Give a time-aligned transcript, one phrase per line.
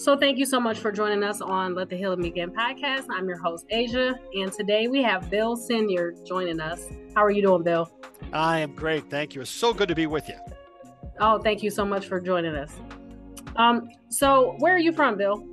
[0.00, 3.04] So, thank you so much for joining us on Let the Healing Begin podcast.
[3.10, 6.88] I'm your host, Asia, and today we have Bill Senyard joining us.
[7.14, 7.92] How are you doing, Bill?
[8.32, 9.10] I am great.
[9.10, 9.42] Thank you.
[9.42, 10.36] It's so good to be with you.
[11.20, 12.72] Oh, thank you so much for joining us.
[13.56, 15.46] Um, so, where are you from, Bill?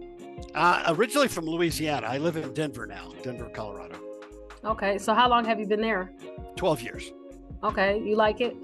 [0.56, 2.08] Uh, originally from Louisiana.
[2.08, 4.00] I live in Denver now, Denver, Colorado.
[4.64, 4.98] Okay.
[4.98, 6.14] So, how long have you been there?
[6.56, 7.12] 12 years.
[7.66, 8.00] Okay.
[8.00, 8.56] You like it?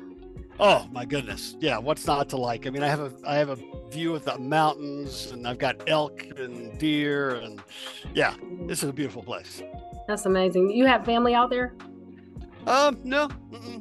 [0.59, 1.55] Oh my goodness.
[1.59, 2.67] Yeah, what's not to like?
[2.67, 3.57] I mean, I have a I have a
[3.89, 7.62] view of the mountains and I've got elk and deer and
[8.13, 8.35] yeah,
[8.67, 9.62] this is a beautiful place.
[10.07, 10.70] That's amazing.
[10.70, 11.73] You have family out there?
[12.66, 13.29] Um, no,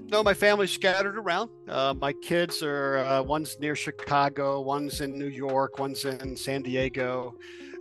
[0.09, 1.51] no, my family's scattered around.
[1.69, 6.62] Uh, my kids are uh, one's near Chicago, one's in New York, one's in San
[6.62, 7.37] Diego.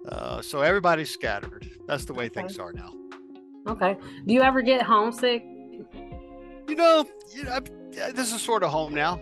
[0.08, 1.68] Uh, so everybody's scattered.
[1.88, 2.42] That's the way Okay.
[2.42, 2.94] things are now.
[3.68, 3.96] Okay.
[4.28, 5.44] Do you ever get homesick?
[6.72, 7.66] You know, you know, I'm-
[8.16, 9.20] this is sort of home now.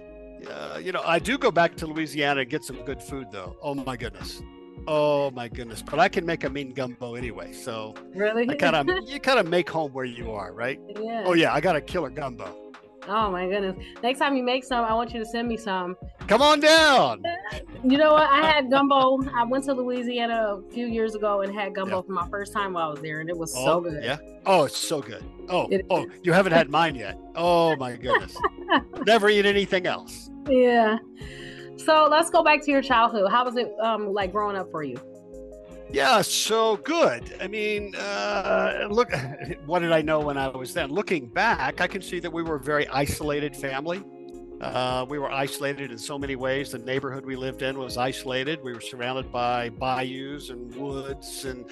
[0.47, 3.55] Uh, you know, I do go back to Louisiana and get some good food, though.
[3.63, 4.41] Oh my goodness,
[4.87, 5.81] oh my goodness!
[5.81, 8.47] But I can make a mean gumbo anyway, so Really?
[8.47, 10.79] I kind of you kind of make home where you are, right?
[10.95, 11.23] yeah.
[11.25, 12.68] Oh yeah, I got a killer gumbo.
[13.09, 13.75] Oh my goodness.
[14.03, 15.97] Next time you make some, I want you to send me some.
[16.27, 17.23] Come on down.
[17.83, 18.29] You know what?
[18.29, 19.19] I had gumbo.
[19.33, 22.01] I went to Louisiana a few years ago and had gumbo Yeah.
[22.03, 24.03] for my first time while I was there, and it was Oh, so good.
[24.03, 24.17] Yeah.
[24.45, 25.23] Oh, it's so good.
[25.49, 27.17] Oh, It oh, you haven't had mine yet.
[27.35, 28.37] Oh my goodness.
[29.07, 30.29] Never eat anything else.
[30.47, 30.97] Yeah.
[31.77, 33.31] So let's go back to your childhood.
[33.31, 34.97] How was it um like growing up for you?
[35.91, 37.35] Yeah, so good.
[37.41, 39.11] I mean, uh, look,
[39.65, 40.91] what did I know when I was then?
[40.91, 44.03] Looking back, I can see that we were a very isolated family.
[44.61, 46.71] Uh, we were isolated in so many ways.
[46.71, 48.61] The neighborhood we lived in was isolated.
[48.61, 51.65] We were surrounded by bayous and woods, and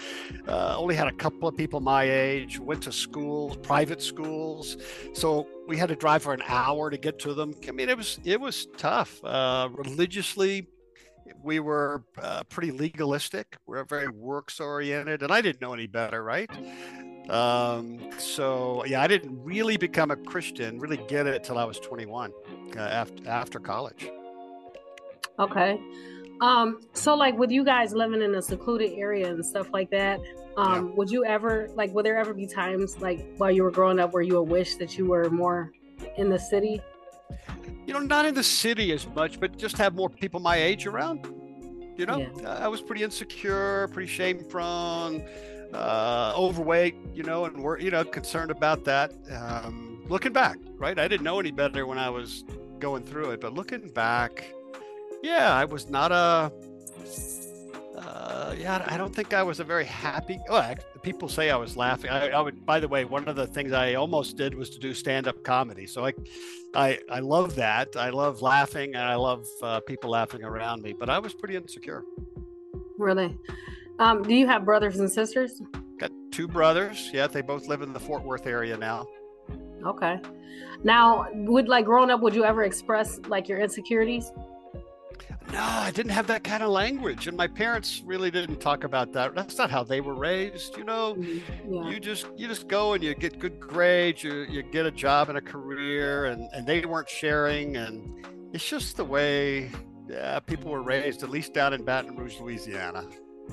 [0.47, 2.59] uh, only had a couple of people my age.
[2.59, 4.77] Went to schools, private schools,
[5.13, 7.53] so we had to drive for an hour to get to them.
[7.67, 9.21] I mean, it was it was tough.
[9.23, 10.67] Uh, religiously,
[11.41, 13.57] we were uh, pretty legalistic.
[13.65, 16.49] We are very works oriented, and I didn't know any better, right?
[17.29, 21.79] Um, so yeah, I didn't really become a Christian, really get it till I was
[21.79, 22.31] 21,
[22.75, 24.09] uh, after after college.
[25.39, 25.79] Okay.
[26.41, 30.19] Um, so like with you guys living in a secluded area and stuff like that,
[30.55, 33.99] um, would you ever like would there ever be times like while you were growing
[33.99, 35.71] up where you would wish that you were more
[36.17, 36.81] in the city?
[37.87, 40.85] You know, not in the city as much, but just have more people my age
[40.85, 41.25] around.
[41.97, 42.65] You know, Yeah.
[42.65, 45.23] I was pretty insecure, pretty shame prone,
[45.73, 46.95] uh, overweight.
[47.15, 49.13] You know, and we're you know concerned about that.
[49.31, 50.99] Um, looking back, right?
[50.99, 52.43] I didn't know any better when I was
[52.79, 54.53] going through it, but looking back,
[55.23, 56.51] yeah, I was not a.
[57.97, 60.39] Uh, yeah, I don't think I was a very happy.
[60.49, 62.11] Oh, I, people say I was laughing.
[62.11, 62.63] I, I would.
[62.65, 65.87] By the way, one of the things I almost did was to do stand-up comedy.
[65.87, 66.13] So I,
[66.75, 67.95] I, I love that.
[67.95, 70.93] I love laughing, and I love uh, people laughing around me.
[70.93, 72.03] But I was pretty insecure.
[72.99, 73.35] Really?
[73.97, 75.59] Um, do you have brothers and sisters?
[75.99, 77.09] Got two brothers.
[77.11, 79.07] Yeah, they both live in the Fort Worth area now.
[79.83, 80.19] Okay.
[80.83, 84.31] Now, would like growing up, would you ever express like your insecurities?
[85.51, 89.13] No, I didn't have that kind of language, and my parents really didn't talk about
[89.13, 89.33] that.
[89.33, 90.77] That's not how they were raised.
[90.77, 91.89] You know, Yeah.
[91.89, 95.29] you just you just go and you get good grades, you you get a job
[95.29, 99.71] and a career, and and they weren't sharing, and it's just the way
[100.09, 103.05] yeah, people were raised, at least down in Baton Rouge, Louisiana.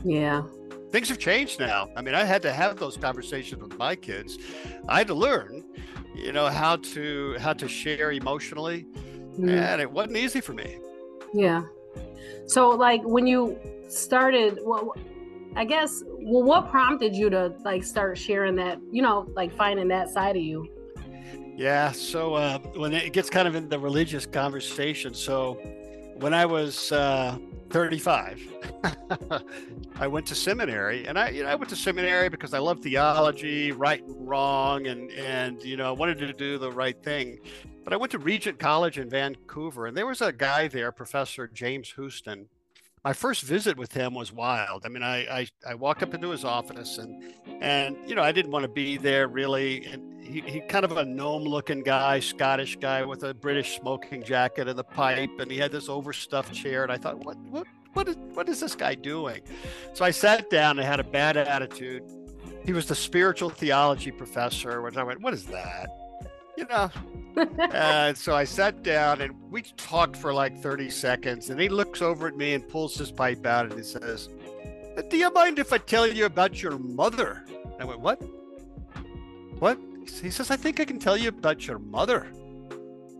[0.04, 0.42] Yeah.
[0.90, 1.88] things have changed now.
[1.96, 4.38] I mean, I had to have those conversations with my kids.
[4.88, 5.64] I had to learn,
[6.14, 8.86] you know, how to how to share emotionally,
[9.38, 9.50] Mhm.
[9.50, 10.78] and it wasn't easy for me.
[11.32, 11.62] Yeah.
[12.46, 13.58] So like when you
[13.88, 14.94] started, well,
[15.56, 19.88] I guess, well, what prompted you to like start sharing that, you know, like finding
[19.88, 20.68] that side of you?
[21.56, 21.92] Yeah.
[21.92, 25.54] So uh, when it gets kind of in the religious conversation, so
[26.16, 27.38] when I was uh,
[27.70, 28.40] 35,
[29.98, 32.80] I went to seminary, and I, you know, I went to seminary because I love
[32.80, 37.38] theology, right and wrong, and and you know, I wanted to do the right thing.
[37.82, 41.46] But I went to Regent College in Vancouver, and there was a guy there, Professor
[41.46, 42.48] James Houston.
[43.04, 44.86] My first visit with him was wild.
[44.86, 48.32] I mean, I I, I walked up into his office, and and you know, I
[48.32, 52.20] didn't want to be there really, and he, he kind of a gnome looking guy,
[52.20, 56.54] Scottish guy with a British smoking jacket and the pipe, and he had this overstuffed
[56.54, 56.82] chair.
[56.82, 59.42] And I thought, what what what is what is this guy doing?
[59.92, 62.02] So I sat down and had a bad attitude.
[62.64, 65.88] He was the spiritual theology professor, which I went, what is that?
[66.56, 66.90] You know.
[67.72, 72.00] and so I sat down and we talked for like 30 seconds, and he looks
[72.00, 74.28] over at me and pulls his pipe out and he says,
[75.10, 78.22] "Do you mind if I tell you about your mother?" And I went, "What?
[79.58, 79.78] What?"
[80.10, 82.26] He says, I think I can tell you about your mother.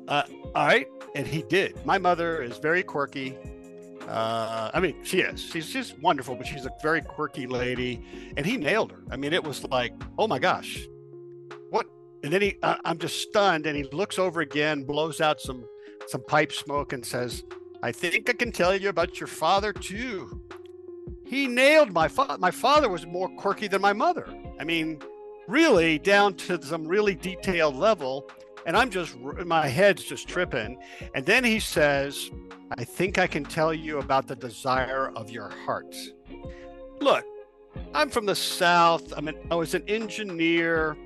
[0.07, 0.23] Uh,
[0.55, 0.87] all right.
[1.15, 1.85] And he did.
[1.87, 3.37] My mother is very quirky.
[4.07, 5.41] Uh, I mean, she is.
[5.41, 8.05] She's just wonderful, but she's a very quirky lady,
[8.37, 9.03] and he nailed her.
[9.11, 10.87] I mean, it was like, oh my gosh?
[12.25, 15.65] And then he, I, I'm just stunned, and he looks over again, blows out some
[16.07, 17.45] some pipe smoke, and says,
[17.83, 20.41] "I think I can tell you about your father too."
[21.25, 22.39] He nailed my father.
[22.39, 24.27] My father was more quirky than my mother.
[24.59, 25.01] I mean,
[25.47, 28.29] really down to some really detailed level
[28.67, 30.79] and I'm just my head's just tripping.
[31.15, 32.31] And then he says,
[32.77, 35.95] "I think I can tell you about the desire of your heart."
[37.01, 37.25] Look,
[37.95, 39.13] I'm from the South.
[39.17, 40.97] I mean, I was an engineer.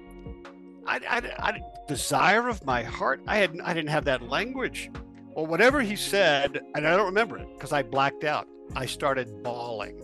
[0.89, 3.21] I, I, I desire of my heart.
[3.27, 4.91] I had I didn't have that language.
[5.35, 8.49] Well, whatever he said, and I don't remember it because I blacked out.
[8.75, 10.03] I started bawling.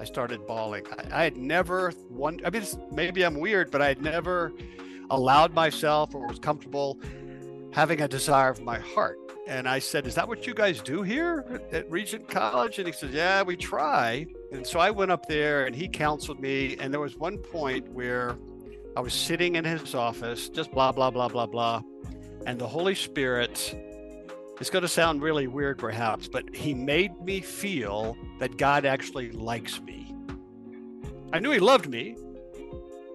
[0.00, 0.84] I started bawling.
[0.98, 2.40] I, I had never one.
[2.44, 4.52] I mean, maybe I'm weird, but I had never
[5.10, 6.98] allowed myself or was comfortable
[7.72, 9.18] having a desire of my heart.
[9.48, 12.78] And I said, Is that what you guys do here at Regent College?
[12.78, 14.26] And he said, Yeah, we try.
[14.52, 16.76] And so I went up there and he counseled me.
[16.78, 18.36] And there was one point where
[18.94, 21.82] I was sitting in his office, just blah, blah, blah, blah, blah.
[22.46, 23.74] And the Holy Spirit,
[24.60, 29.30] it's going to sound really weird perhaps, but he made me feel that God actually
[29.30, 30.14] likes me.
[31.32, 32.16] I knew he loved me,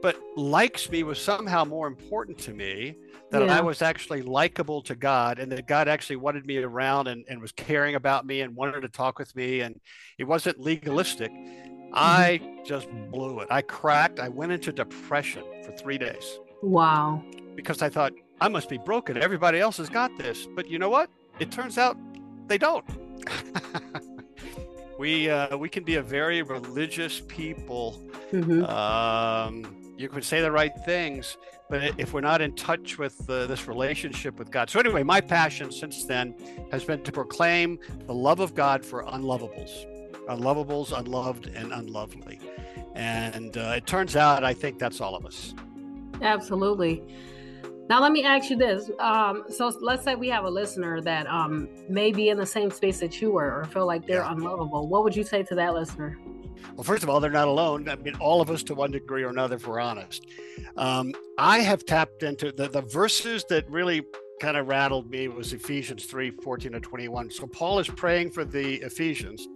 [0.01, 2.95] but likes me was somehow more important to me
[3.29, 3.57] that yeah.
[3.57, 7.39] I was actually likable to God and that God actually wanted me around and, and
[7.39, 9.59] was caring about me and wanted to talk with me.
[9.59, 9.79] And
[10.17, 11.31] it wasn't legalistic.
[11.31, 11.91] Mm-hmm.
[11.93, 13.47] I just blew it.
[13.51, 14.19] I cracked.
[14.19, 16.39] I went into depression for three days.
[16.61, 17.23] Wow.
[17.55, 19.17] Because I thought, I must be broken.
[19.17, 20.47] Everybody else has got this.
[20.55, 21.09] But you know what?
[21.39, 21.97] It turns out
[22.47, 22.85] they don't.
[24.99, 28.01] we uh, we can be a very religious people.
[28.31, 28.63] Mm-hmm.
[28.65, 31.37] Um, you can say the right things,
[31.69, 34.69] but if we're not in touch with uh, this relationship with God.
[34.69, 36.35] So, anyway, my passion since then
[36.71, 39.85] has been to proclaim the love of God for unlovables,
[40.27, 42.39] unlovables, unloved, and unlovely.
[42.97, 45.53] And uh, it turns out, I think that's all of us.
[46.21, 47.03] Absolutely.
[47.89, 48.89] Now, let me ask you this.
[48.99, 52.71] Um, so, let's say we have a listener that um, may be in the same
[52.71, 54.31] space that you were or feel like they're yeah.
[54.31, 54.87] unlovable.
[54.89, 56.17] What would you say to that listener?
[56.75, 57.87] Well, first of all, they're not alone.
[57.87, 60.25] I mean, all of us to one degree or another, if we're honest.
[60.75, 64.03] Um, I have tapped into the, the verses that really
[64.41, 67.29] kind of rattled me was Ephesians 3 14 to 21.
[67.31, 69.47] So Paul is praying for the Ephesians.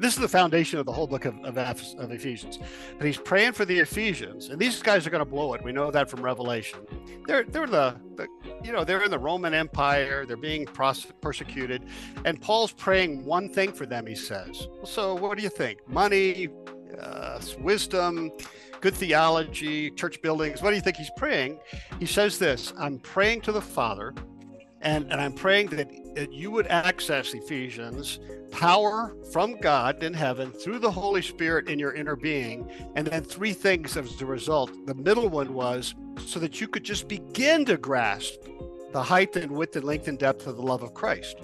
[0.00, 2.58] This is the foundation of the whole book of, of, of Ephesians.
[2.96, 5.62] But he's praying for the Ephesians, and these guys are going to blow it.
[5.62, 6.80] We know that from Revelation.
[7.26, 8.26] They're they're the, the
[8.64, 10.24] you know they're in the Roman Empire.
[10.24, 11.84] They're being persecuted,
[12.24, 14.06] and Paul's praying one thing for them.
[14.06, 14.68] He says.
[14.84, 15.86] So what do you think?
[15.86, 16.48] Money,
[16.98, 18.32] uh, wisdom,
[18.80, 20.62] good theology, church buildings.
[20.62, 21.60] What do you think he's praying?
[21.98, 24.14] He says this I'm praying to the Father,
[24.80, 28.18] and, and I'm praying that, that you would access Ephesians
[28.50, 32.68] power from God in heaven through the Holy Spirit in your inner being.
[32.96, 34.86] And then three things as a result.
[34.86, 35.94] The middle one was
[36.26, 38.40] so that you could just begin to grasp
[38.92, 41.38] the height and width and length and depth of the love of Christ.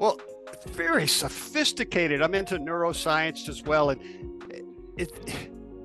[0.00, 0.20] Well,
[0.68, 2.22] very sophisticated.
[2.22, 3.90] I'm into neuroscience as well.
[3.90, 4.00] And
[4.96, 5.12] it,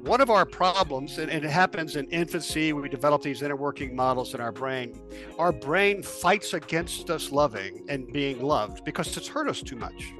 [0.01, 4.33] one of our problems, and, it happens in infancy, we develop these inner working models
[4.33, 4.99] in our brain.
[5.37, 10.13] Our brain fights against us loving and being loved because it's hurt us too much.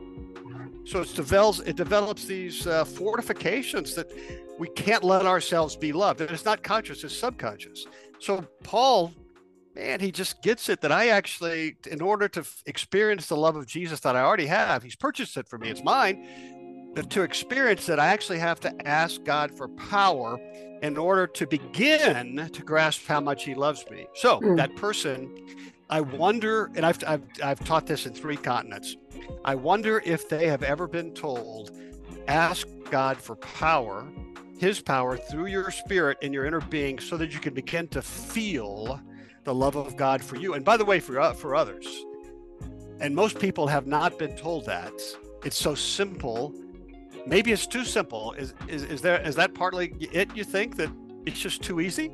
[0.86, 4.12] So it develops, it develops these uh, fortifications that
[4.58, 6.22] we can't let ourselves be loved.
[6.22, 7.86] And it's not conscious, it's subconscious.
[8.20, 9.14] So Paul,
[9.76, 13.66] man, he just gets it that I actually, in order to experience the love of
[13.68, 16.59] Jesus that I already have, he's purchased it for me, it's mine
[17.10, 20.40] to experience that I actually have to ask God for power
[20.82, 24.08] in order to begin to grasp how much He loves me.
[24.16, 24.56] So mm.
[24.58, 25.34] that person,
[25.90, 28.96] I wonder, and I've, I've, I've taught this in three continents.
[29.44, 31.78] I wonder if they have ever been told,
[32.28, 34.08] ask God for power,
[34.58, 38.02] His power through your spirit and your inner being, so that you can begin to
[38.02, 39.00] feel
[39.44, 40.54] the love of God for you.
[40.54, 41.88] And by the way, for uh, for others.
[43.00, 44.94] And most people have not been told that.
[45.46, 46.54] It's so simple
[47.26, 48.34] maybe it's too simple.
[48.34, 50.36] Is, is is there is that partly it?
[50.36, 50.90] You think that
[51.26, 52.12] it's just too easy?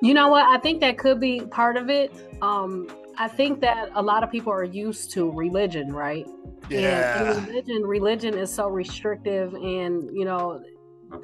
[0.00, 0.44] You know what?
[0.46, 2.12] I think that could be part of it.
[2.42, 2.88] Um,
[3.18, 6.26] I think that a lot of people are used to religion, right?
[6.68, 7.34] Yeah.
[7.34, 10.62] And, religion, religion is so restrictive, and you know,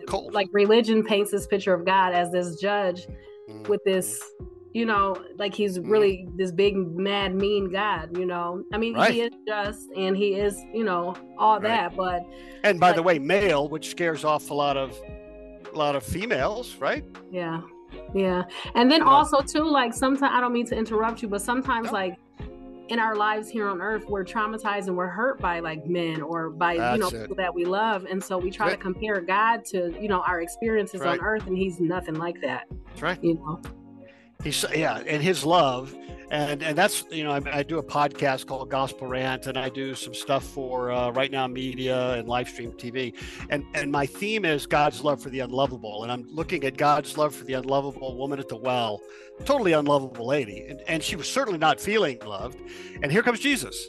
[0.06, 0.32] Cold.
[0.34, 3.06] like religion paints this picture of God as this judge
[3.48, 3.66] mm.
[3.68, 4.22] with this
[4.74, 5.90] you know, like he's mm.
[5.90, 8.62] really this big, mad, mean God, you know.
[8.72, 9.12] I mean, right.
[9.12, 11.90] he is just and he is, you know, all right.
[11.90, 12.22] that, but
[12.64, 14.96] And by the way, male, which scares off a lot of
[15.72, 17.04] a lot of females, right?
[17.30, 17.62] Yeah.
[18.14, 18.44] Yeah.
[18.74, 22.18] And then also too, like sometimes I don't mean to interrupt you, but sometimes like
[22.88, 26.50] in our lives here on earth we're traumatized and we're hurt by like men or
[26.50, 27.20] by That's you know it.
[27.20, 28.80] people that we love and so we try to Right.
[28.80, 31.18] compare god to you know our experiences Right.
[31.18, 33.22] on earth and he's nothing like that That's right.
[33.22, 33.60] you know
[34.44, 35.92] He's yeah, and his love,
[36.30, 39.68] and and that's you know I, I do a podcast called Gospel Rant, and I
[39.68, 43.16] do some stuff for uh, Right Now Media and live stream TV,
[43.50, 47.18] and and my theme is God's love for the unlovable, and I'm looking at God's
[47.18, 49.00] love for the unlovable woman at the well,
[49.44, 52.60] totally unlovable lady, and and she was certainly not feeling loved,
[53.02, 53.88] and here comes Jesus.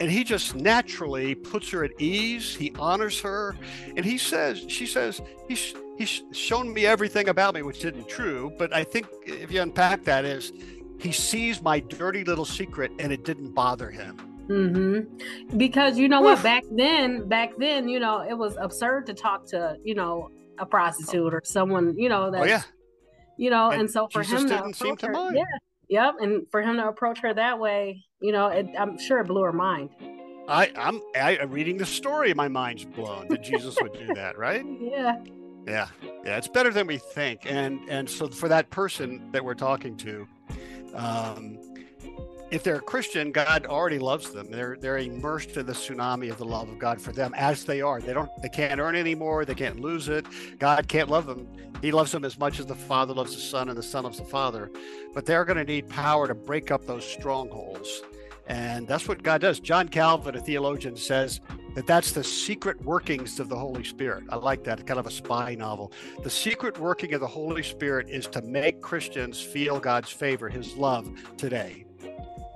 [0.00, 2.54] And he just naturally puts her at ease.
[2.54, 3.56] He honors her,
[3.96, 8.52] and he says, "She says, he's he's shown me everything about me, which isn't true.
[8.58, 10.52] But I think if you unpack that, is
[11.00, 14.16] he sees my dirty little secret, and it didn't bother him.
[14.48, 15.58] Mm-hmm.
[15.58, 19.44] because you know what back then back then you know it was absurd to talk
[19.48, 22.62] to you know a prostitute or someone you know that oh yeah,
[23.36, 25.36] you know And and, so for Jesus him to didn't seem approach to her, mind.
[25.36, 25.44] yeah
[25.90, 29.26] yep and for him to approach her that way you know it, i'm sure it
[29.26, 29.90] blew her mind
[30.48, 32.32] I I'm I, reading the story.
[32.32, 34.64] My mind's blown that Jesus would do that, right?
[34.80, 35.16] yeah
[35.68, 35.88] Yeah,
[36.24, 37.42] yeah, it's better than we think.
[37.44, 40.26] And and so for that person that we're talking to,
[40.94, 41.58] um,
[42.50, 44.50] if they're a Christian, God already loves them.
[44.50, 47.82] They're they're immersed in the tsunami of the love of God for them as they
[47.82, 48.00] are.
[48.00, 49.44] They don't they can't earn any more.
[49.44, 50.26] They can't lose it.
[50.58, 51.46] God can't love them.
[51.82, 54.18] He loves them as much as the Father loves the Son and the Son loves
[54.18, 54.70] the Father.
[55.14, 58.02] But they're going to need power to break up those strongholds.
[58.48, 59.60] And that's what God does.
[59.60, 61.40] John Calvin, a theologian, says
[61.74, 64.24] that that's the secret workings of the Holy Spirit.
[64.30, 65.92] I like that, kind of a spy novel.
[66.22, 70.74] The secret working of the Holy Spirit is to make Christians feel God's favor, his
[70.76, 71.84] love today.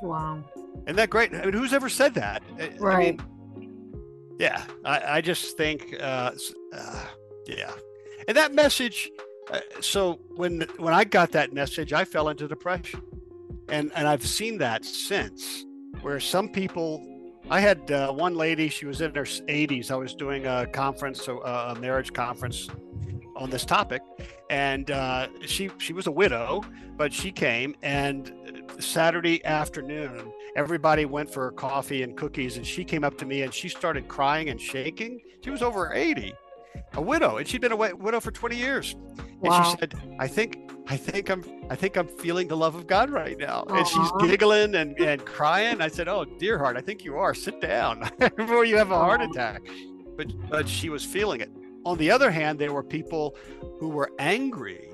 [0.03, 0.43] wow
[0.87, 1.33] Isn't that great?
[1.35, 2.43] I mean, who's ever said that?
[2.59, 3.19] I- I Right.
[3.21, 6.33] mean, yeah, I, I just think, uh,
[6.75, 7.05] uh,
[7.47, 7.73] yeah.
[8.27, 9.11] And that message,
[9.51, 13.01] uh, so when when I got that message, I fell into depression.
[13.69, 15.65] And, and I've seen that since,
[16.03, 17.01] where some people
[17.53, 19.91] I had uh, one lady, she was in her 80s.
[19.91, 22.67] I was doing a conference, so, uh, a marriage conference
[23.37, 24.01] on this topic.
[24.49, 26.63] And uh, she, she was a widow,
[26.97, 27.75] but she came.
[27.83, 32.57] And Saturday afternoon, everybody went for coffee and cookies.
[32.57, 35.21] And she came up to me and she started crying and shaking.
[35.45, 36.33] She was over 80,
[36.95, 38.97] a widow, and she'd been a widow for 20 years.
[39.41, 39.59] Wow.
[39.59, 42.87] And she said, I think, I think I'm, I think I'm feeling the love of
[42.87, 43.65] God right now.
[43.71, 45.81] And she's giggling and, and crying.
[45.81, 47.33] I said, Oh, dear heart, I think you are.
[47.33, 49.63] Sit down before you have a heart attack.
[50.19, 51.51] But, but she was feeling it.
[51.87, 53.35] On the other hand, there were people
[53.81, 54.91] who were angry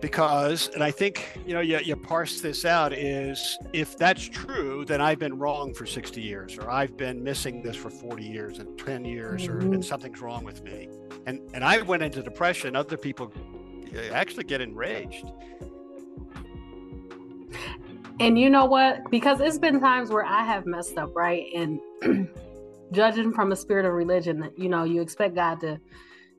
[0.00, 4.84] because, and I think, you know, you, you parse this out is if that's true,
[4.84, 8.58] then I've been wrong for 60 years, or I've been missing this for 40 years
[8.58, 9.74] and 10 years, or Mhm.
[9.74, 10.88] and something's wrong with me.
[11.26, 12.74] And, and I went into depression.
[12.76, 13.32] Other people
[14.12, 15.24] actually get enraged.
[18.20, 19.10] And you know what?
[19.10, 21.44] Because it's been times where I have messed up, right?
[21.54, 21.80] And
[22.92, 25.80] judging from a spirit of religion, you know, you expect God to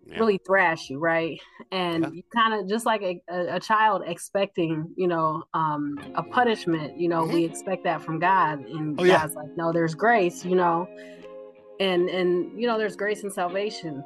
[0.08, 0.20] Yeah.
[0.20, 1.40] really thrash you, right?
[1.72, 2.10] And Yeah.
[2.12, 7.10] you kind of just like a, a, child expecting, you know, um, a punishment, you
[7.10, 8.60] know, we expect that from God.
[8.60, 9.00] And Mm-hmm.
[9.00, 9.18] Oh, yeah.
[9.22, 10.88] God's like, no, there's grace, you know,
[11.80, 14.04] and, and, you know, there's grace and salvation.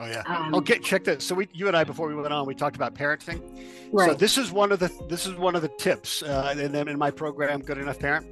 [0.00, 0.22] Oh yeah.
[0.26, 1.24] Um, Okay, check this.
[1.24, 3.40] So we, you and I, before we went on, we talked about parenting.
[3.92, 4.10] Right.
[4.10, 6.88] So this is one of the this is one of the tips, uh, and then
[6.88, 8.26] in my program, Good Enough Parent,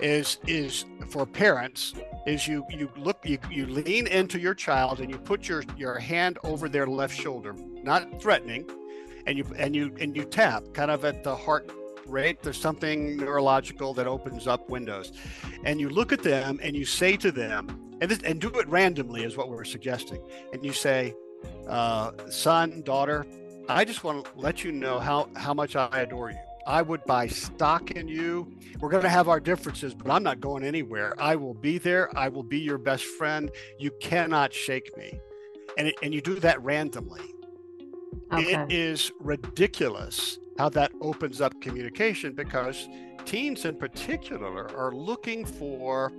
[0.00, 1.92] is is for parents
[2.26, 5.98] is you you look you, you lean into your child and you put your your
[5.98, 8.68] hand over their left shoulder, not threatening,
[9.26, 11.70] and you and you and you tap kind of at the heart
[12.06, 12.42] rate.
[12.42, 15.12] There's something neurological that opens up windows,
[15.64, 18.68] and you look at them and you say to them, and this, and do it
[18.68, 20.20] randomly is what we're suggesting,
[20.52, 21.14] and you say,
[21.68, 23.24] uh, son, daughter.
[23.68, 26.38] I just want to let you know how, how much I adore you.
[26.66, 28.52] I would buy stock in you.
[28.80, 31.14] We're going to have our differences, but I'm not going anywhere.
[31.16, 32.10] I will be there.
[32.18, 33.52] I will be your best friend.
[33.78, 35.20] You cannot shake me.
[35.78, 37.22] And, it, and you do that randomly.
[38.32, 38.52] okay.
[38.52, 42.88] It is ridiculous how that opens up communication because
[43.24, 46.12] teens in particular are looking for.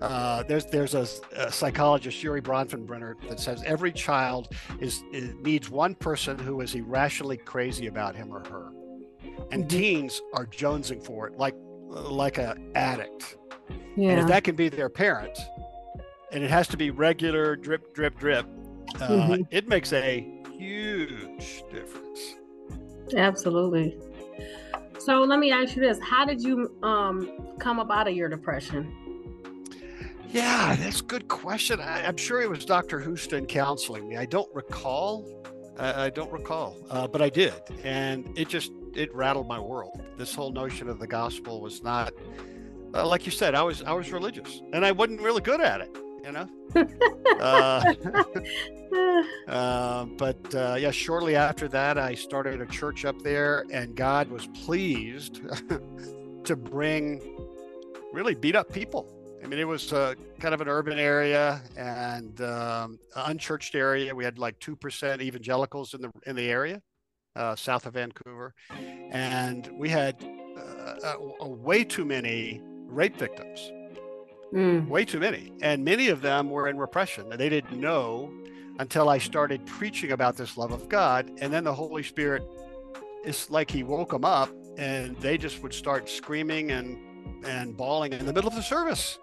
[0.00, 4.48] Uh, there's there's a, a psychologist Urie Bronfenbrenner that says every child
[4.80, 8.70] is, is needs one person who is irrationally crazy about him or her,
[9.50, 9.68] and Mhm.
[9.68, 11.54] teens are jonesing for it like
[11.88, 13.36] like a addict.
[13.96, 14.10] Yeah.
[14.10, 15.36] And if that can be their parent,
[16.30, 18.46] and it has to be regular drip, drip, drip,
[19.00, 19.46] uh, Mhm.
[19.50, 20.20] it makes a
[20.56, 22.36] huge difference.
[23.16, 23.98] Absolutely.
[25.00, 27.28] So let me ask you this: How did you um
[27.58, 29.07] come up out of your depression?
[30.30, 31.80] Yeah, that's a good question.
[31.80, 33.00] I, I'm sure it was Dr.
[33.00, 34.16] Houston counseling me.
[34.16, 35.26] I don't recall.
[35.78, 40.02] I, I don't recall, uh, but I did, and it just it rattled my world.
[40.18, 42.12] This whole notion of the gospel was not,
[42.94, 45.80] uh, like you said, I was I was religious, and I wasn't really good at
[45.80, 46.48] it, you know.
[47.40, 47.94] uh,
[49.50, 54.28] uh, but uh, yeah, shortly after that, I started a church up there, and God
[54.28, 55.40] was pleased
[56.44, 57.34] to bring
[58.12, 62.40] really beat up people I mean, it was uh, kind of an urban area and
[62.40, 64.14] um, unchurched area.
[64.14, 66.82] We had like two percent evangelicals in the in the area,
[67.36, 68.54] uh, south of Vancouver,
[69.10, 70.16] and we had
[71.04, 73.72] uh, way too many rape victims.
[74.52, 74.88] Mm.
[74.88, 77.30] Way too many, and many of them were in repression.
[77.30, 78.32] And they didn't know
[78.78, 82.42] until I started preaching about this love of God, and then the Holy Spirit,
[83.24, 86.98] it's like He woke them up, and they just would start screaming and
[87.44, 89.18] and bawling in the middle of the service.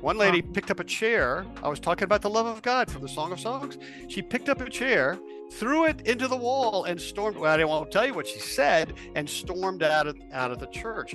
[0.00, 1.46] One lady picked up a chair.
[1.62, 3.78] I was talking about the love of God from the Song of Songs.
[4.08, 5.18] She picked up a chair,
[5.52, 7.36] threw it into the wall, and stormed.
[7.36, 10.66] Well, I won't tell you what she said, and stormed out of out of the
[10.66, 11.14] church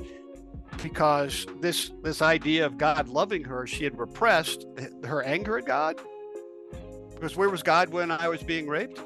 [0.82, 4.66] because this this idea of God loving her, she had repressed
[5.06, 6.02] her anger at God.
[7.14, 9.00] Because where was God when I was being raped?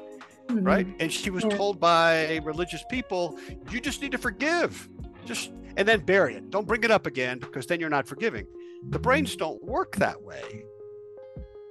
[0.48, 0.64] Mm-hmm.
[0.64, 1.56] Right, and she was yeah.
[1.56, 3.38] told by religious people,
[3.70, 4.88] "You just need to forgive,
[5.24, 6.50] just and then bury it.
[6.50, 8.46] Don't bring it up again because then you're not forgiving."
[8.90, 10.64] The brains don't work that way.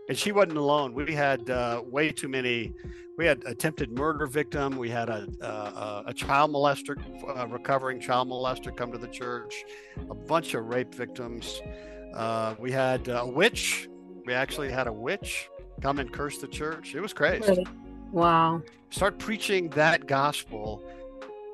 [0.08, 0.94] And she wasn't alone.
[0.94, 2.74] We had uh, way too many.
[3.18, 4.78] We had attempted murder victim.
[4.78, 6.96] We had a, a, a child molester,
[7.36, 9.64] a recovering child molester, come to the church.
[10.10, 11.62] A bunch of rape victims.
[12.14, 13.90] Uh, we had a witch.
[14.26, 15.50] We actually had a witch
[15.82, 16.94] come and curse the church.
[16.94, 17.66] It was crazy.
[18.12, 18.62] Wow.
[18.92, 20.84] Start preaching that gospel.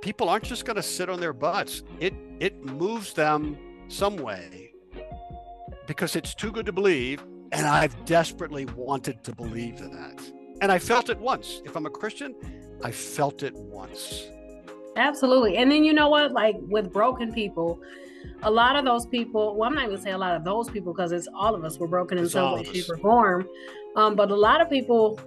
[0.02, 1.84] People aren't just going to sit on their butts.
[2.00, 4.71] It it moves them some way
[5.92, 7.22] because it's too good to believe.
[7.52, 10.22] And I've desperately wanted to believe that.
[10.62, 11.62] And I felt it once.
[11.66, 12.34] If I'm a Christian,
[12.82, 14.30] I felt it once.
[14.96, 15.58] Absolutely.
[15.58, 16.32] And then you know what?
[16.32, 17.82] Like with broken people,
[18.44, 20.94] a lot of those people, well, I'm not to say a lot of those people
[20.94, 23.50] because it's all of us were broken in some way, shape, or form.
[23.98, 25.20] Um, but a lot of people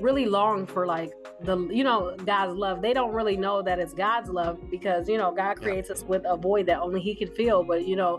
[0.00, 2.80] really long for like the you know God's love.
[2.80, 5.96] They don't really know that it's God's love because you know God creates yeah.
[5.96, 7.62] us with a void that only He can fill.
[7.62, 8.18] But you know,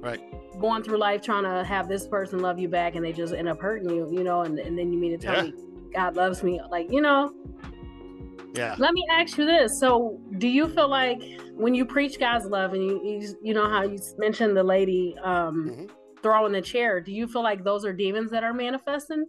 [0.00, 0.22] right
[0.62, 3.48] going through life trying to have this person love you back and they just end
[3.48, 5.50] up hurting you, you know, and, and then you mean to tell yeah.
[5.50, 5.54] me
[5.92, 6.60] God loves me.
[6.70, 7.34] Like, you know.
[8.54, 8.76] Yeah.
[8.78, 9.78] Let me ask you this.
[9.80, 11.22] So do you feel like
[11.54, 15.16] when you preach God's love and you you, you know how you mentioned the lady
[15.22, 15.86] um mm-hmm.
[16.22, 19.26] throwing the chair, do you feel like those are demons that are manifesting?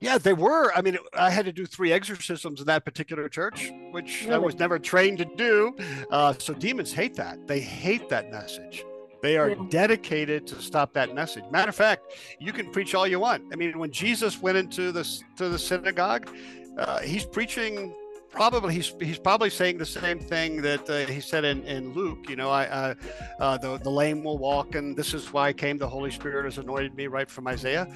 [0.00, 0.72] Yeah, they were.
[0.74, 4.34] I mean, I had to do three exorcisms in that particular church, which really?
[4.34, 5.76] I was never trained to do.
[6.10, 7.46] Uh, so demons hate that.
[7.46, 8.82] They hate that message.
[9.22, 9.56] They are yeah.
[9.68, 11.44] dedicated to stop that message.
[11.50, 13.44] Matter of fact, you can preach all you want.
[13.52, 15.04] I mean, when Jesus went into the
[15.36, 16.30] to the synagogue,
[16.78, 17.94] uh, he's preaching.
[18.30, 22.30] Probably he's he's probably saying the same thing that uh, he said in, in Luke.
[22.30, 22.94] You know, I uh,
[23.40, 25.78] uh, the the lame will walk, and this is why I came.
[25.78, 27.92] The Holy Spirit has anointed me, right from Isaiah,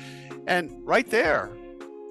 [0.48, 1.52] and right there,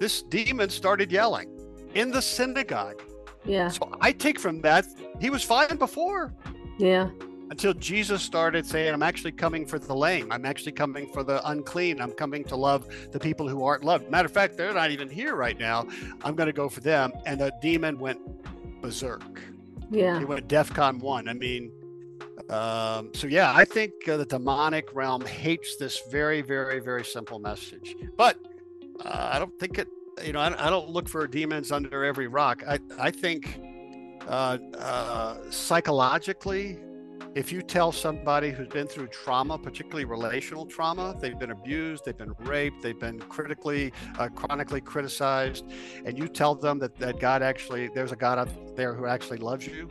[0.00, 1.50] this demon started yelling
[1.94, 3.02] in the synagogue.
[3.44, 3.68] Yeah.
[3.68, 4.86] So I take from that
[5.20, 6.32] he was fine before.
[6.78, 7.10] Yeah
[7.50, 10.32] until Jesus started saying, I'm actually coming for the lame.
[10.32, 12.00] I'm actually coming for the unclean.
[12.00, 14.10] I'm coming to love the people who aren't loved.
[14.10, 15.86] Matter of fact, they're not even here right now.
[16.22, 17.12] I'm going to go for them.
[17.26, 18.20] And the demon went
[18.80, 19.40] berserk.
[19.90, 20.18] Yeah.
[20.18, 21.28] He went DEFCON one.
[21.28, 21.70] I mean,
[22.48, 27.38] um, so yeah, I think uh, the demonic realm hates this very, very, very simple
[27.38, 27.94] message.
[28.16, 28.36] But
[29.04, 29.88] uh, I don't think it,
[30.24, 32.62] you know, I, I, don't look for demons under every rock.
[32.66, 33.60] I, I think
[34.28, 36.78] uh, uh psychologically,
[37.34, 42.16] if you tell somebody who's been through trauma, particularly relational trauma, they've been abused, they've
[42.16, 45.64] been raped, they've been critically, uh, chronically criticized,
[46.04, 49.38] and you tell them that, that God actually, there's a God out there who actually
[49.38, 49.90] loves you,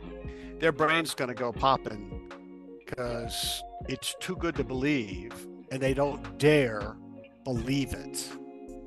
[0.58, 2.30] their brain's going to go popping
[2.78, 5.32] because it's too good to believe
[5.70, 6.96] and they don't dare
[7.44, 8.26] believe it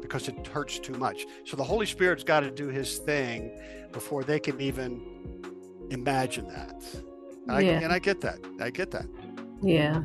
[0.02, 1.26] because it hurts too much.
[1.46, 3.60] So the Holy Spirit's got to do his thing
[3.92, 5.02] before they can even
[5.92, 6.84] imagine that.
[7.50, 7.80] I, yeah.
[7.80, 8.40] and I get that.
[8.60, 9.08] I get that.
[9.62, 10.04] Yeah.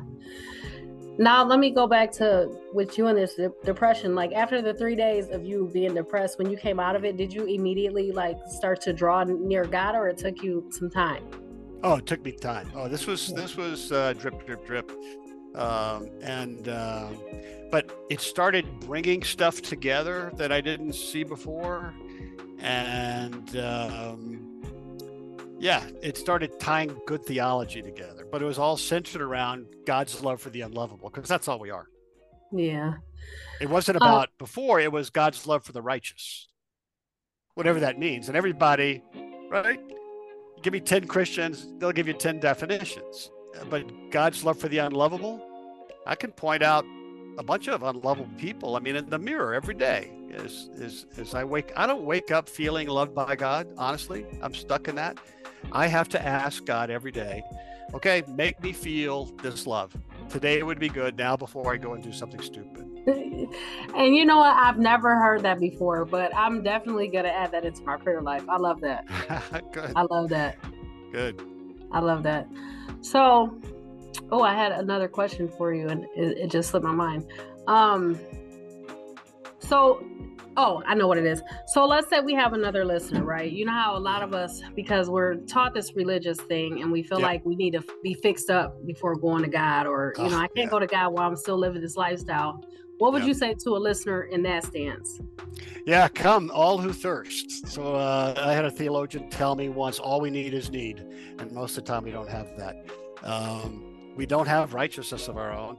[1.18, 4.14] Now let me go back to with you and this depression.
[4.14, 7.16] Like after the three days of you being depressed, when you came out of it,
[7.16, 11.22] did you immediately like start to draw near God, or it took you some time?
[11.83, 12.72] Oh, it took me time.
[12.74, 13.37] Oh, this was yeah.
[13.37, 14.90] this was uh, drip, drip, drip,
[15.55, 17.09] um, and uh,
[17.70, 21.92] but it started bringing stuff together that I didn't see before,
[22.59, 24.52] and um,
[25.62, 30.40] yeah, it started tying good theology together, but it was all centered around God's love
[30.40, 31.87] for the unlovable, because that's all we are.
[32.51, 32.94] Yeah.
[33.61, 36.48] It wasn't uh about uh, before, it was God's love for the righteous.
[37.55, 38.27] whatever that means.
[38.27, 39.05] And everybody,
[39.51, 39.79] right?
[40.62, 43.31] Give me 10 Christians, they'll give you 10 definitions.
[43.70, 45.40] But God's love for the unlovable,
[46.09, 46.85] I can point out
[47.38, 48.77] a bunch of unlovable people.
[48.77, 51.73] I mean, in the mirror every day is is as I wake.
[51.77, 53.68] I don't wake up feeling loved by God.
[53.77, 55.18] Honestly, I'm stuck in that.
[55.71, 57.42] I have to ask God every day.
[57.95, 59.95] Okay, make me feel this love.
[60.29, 61.18] Today It would be good.
[61.18, 62.88] Now, before I go and do something stupid.
[63.95, 64.57] and you know what?
[64.57, 68.49] I've never heard that before, but I'm definitely gonna add that into my prayer life.
[68.49, 69.07] I love that.
[69.73, 69.92] good.
[69.95, 70.57] I love that.
[71.12, 71.42] Good.
[71.90, 72.49] I love that.
[73.03, 73.61] So,
[74.31, 77.27] oh, I had another question for you, and it, it just slipped my mind.
[77.66, 78.18] Um,
[79.59, 80.05] so
[80.57, 81.42] Oh, I know what it is.
[81.68, 83.51] So let's say we have another listener, right?
[83.51, 87.03] You know how a lot of us, because we're taught this religious thing and we
[87.03, 90.37] feel like we need to be fixed up before going to God, or, you know,
[90.37, 90.66] I can't yeah.
[90.66, 92.62] go to God while I'm still living this lifestyle.
[92.98, 95.20] What would you say to a listener in that stance?
[95.87, 97.66] Yeah, come, all who thirst.
[97.66, 100.98] So uh, I had a theologian tell me once all we need is need.
[101.38, 102.77] And most of the time we don't have that.
[103.22, 105.77] Um, we don't have righteousness of our own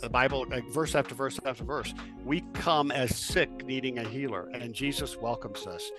[0.00, 1.92] the Bible, verse after verse after verse,
[2.24, 5.90] we come as sick, needing a healer, and Jesus welcomes us.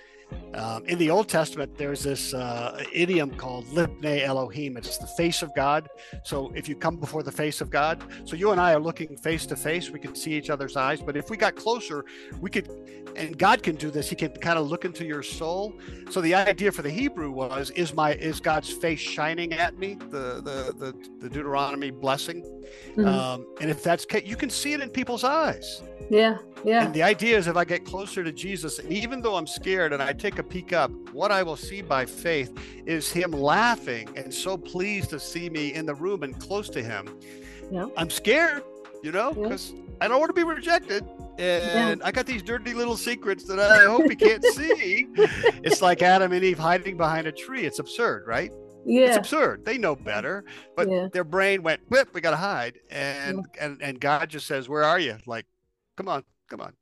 [0.54, 4.76] Um, in the Old Testament, there's this uh, idiom called Lipne Elohim.
[4.76, 5.88] It's the face of God.
[6.24, 9.16] So if you come before the face of God, so you and I are looking
[9.16, 11.00] face to face, we can see each other's eyes.
[11.00, 12.04] But if we got closer,
[12.40, 12.68] we could,
[13.16, 14.08] and God can do this.
[14.08, 15.74] He can kind of look into your soul.
[16.10, 19.94] So the idea for the Hebrew was, is my is God's face shining at me?
[19.94, 22.42] The the the, the Deuteronomy blessing.
[22.96, 23.06] Mm-hmm.
[23.06, 25.82] Um, and if that's you can see it in people's eyes.
[26.10, 26.84] Yeah, yeah.
[26.84, 29.92] And the idea is if I get closer to Jesus, and even though I'm scared
[29.92, 32.56] and I take a peek up, what I will see by faith
[32.86, 36.82] is him laughing and so pleased to see me in the room and close to
[36.82, 37.08] him.
[37.70, 37.86] Yeah.
[37.96, 38.62] I'm scared,
[39.02, 39.80] you know, because yeah.
[40.00, 41.04] I don't want to be rejected.
[41.38, 42.06] And yeah.
[42.06, 45.06] I got these dirty little secrets that I hope he can't see.
[45.64, 47.64] It's like Adam and Eve hiding behind a tree.
[47.64, 48.52] It's absurd, right?
[48.84, 49.06] Yeah.
[49.06, 49.64] It's absurd.
[49.64, 50.44] They know better,
[50.76, 51.08] but yeah.
[51.12, 52.78] their brain went, whip, we got to hide.
[52.90, 55.16] And, and, and God just says, where are you?
[55.26, 55.46] Like,
[55.96, 56.72] come on, come on,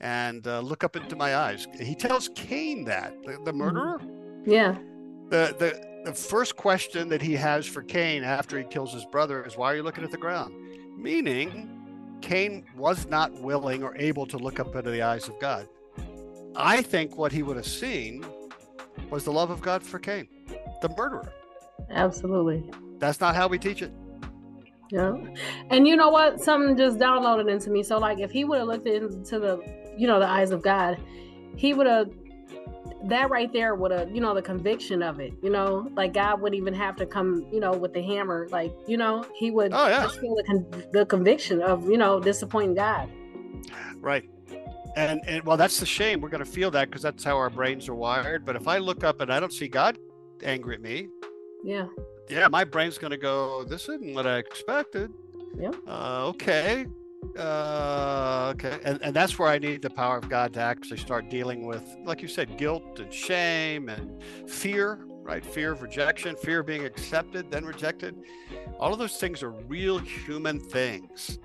[0.00, 1.66] and uh, look up into my eyes.
[1.80, 3.58] He tells Cain that the, the mm-hmm.
[3.58, 4.00] murderer.
[4.44, 4.76] Yeah.
[5.28, 9.44] The the the first question that he has for Cain after he kills his brother
[9.44, 10.54] is, "Why are you looking at the ground?"
[10.96, 15.68] Meaning, Cain was not willing or able to look up into the eyes of God.
[16.54, 18.24] I think what he would have seen
[19.10, 20.28] was the love of God for Cain,
[20.80, 21.32] the murderer.
[21.90, 22.64] Absolutely.
[22.98, 23.92] That's not how we teach it.
[24.90, 25.16] Yeah.
[25.70, 26.40] And you know what?
[26.40, 27.82] Something just downloaded into me.
[27.82, 29.56] So like if he would have looked into the,
[29.96, 30.98] you know, the eyes of God,
[31.56, 32.10] he would have
[33.04, 36.40] that right there would have, you know, the conviction of it, you know, like God
[36.40, 39.72] wouldn't even have to come, you know, with the hammer, like, you know, he would
[39.72, 40.02] oh, yeah.
[40.02, 43.10] just feel the, con- the conviction of, you know, disappointing God.
[44.00, 44.28] Right.
[44.96, 46.20] And, and well, that's the shame.
[46.20, 48.46] We're going to feel that because that's how our brains are wired.
[48.46, 49.98] But if I look up and I don't see God
[50.42, 51.08] angry at me,
[51.62, 51.86] yeah,
[52.28, 55.12] yeah, my brain's going to go, this isn't what I expected.
[55.58, 55.72] Yeah.
[55.86, 56.86] Uh, okay.
[57.38, 58.78] Uh, okay.
[58.84, 61.84] And, and that's where I need the power of God to actually start dealing with,
[62.04, 65.44] like you said, guilt and shame and fear, right?
[65.44, 68.16] Fear of rejection, fear of being accepted, then rejected.
[68.78, 71.38] All of those things are real human things.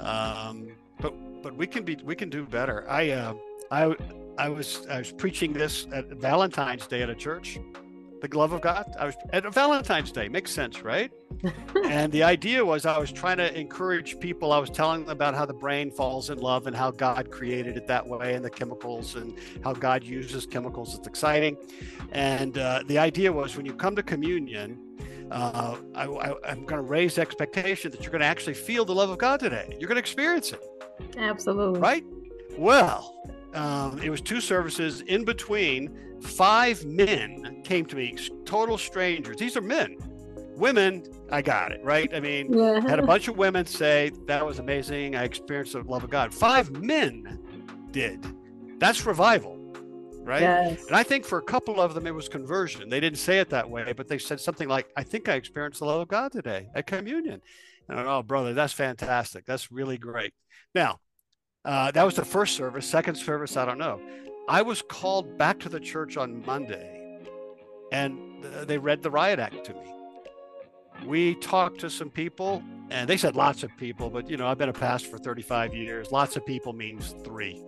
[0.00, 0.68] Um,
[1.00, 2.88] but but we can be we can do better.
[2.88, 3.34] I uh,
[3.70, 3.94] I
[4.38, 7.58] I was I was preaching this at Valentine's Day at a church
[8.20, 8.94] the glove of God.
[8.98, 10.28] I was at Valentine's Day.
[10.28, 11.10] Makes sense, right?
[11.84, 14.52] and the idea was I was trying to encourage people.
[14.52, 17.76] I was telling them about how the brain falls in love and how God created
[17.76, 20.96] it that way and the chemicals and how God uses chemicals.
[20.96, 21.56] It's exciting.
[22.12, 24.78] And uh, the idea was when you come to communion,
[25.30, 26.04] uh, I,
[26.44, 29.18] am going to raise the expectation that you're going to actually feel the love of
[29.18, 29.76] God today.
[29.78, 30.60] You're going to experience it.
[31.16, 31.80] Absolutely.
[31.80, 32.04] Right?
[32.56, 33.14] Well,
[33.54, 39.36] um, it was two services in between five men came to me, total strangers.
[39.36, 39.96] These are men.
[40.56, 42.12] Women, I got it, right?
[42.12, 42.80] I mean, yeah.
[42.80, 45.14] had a bunch of women say, That was amazing.
[45.14, 46.34] I experienced the love of God.
[46.34, 47.38] Five men
[47.90, 48.26] did.
[48.80, 49.56] That's revival,
[50.22, 50.42] right?
[50.42, 50.86] Yes.
[50.86, 52.88] And I think for a couple of them, it was conversion.
[52.88, 55.80] They didn't say it that way, but they said something like, I think I experienced
[55.80, 57.40] the love of God today at communion.
[57.88, 59.46] And I oh, brother, that's fantastic.
[59.46, 60.32] That's really great.
[60.74, 61.00] Now,
[61.64, 62.86] uh, that was the first service.
[62.88, 64.00] Second service, I don't know.
[64.48, 67.20] I was called back to the church on Monday
[67.92, 69.92] and they read the riot act to me.
[71.04, 74.56] We talked to some people and they said lots of people, but you know, I've
[74.56, 76.10] been a pastor for 35 years.
[76.10, 77.62] Lots of people means three.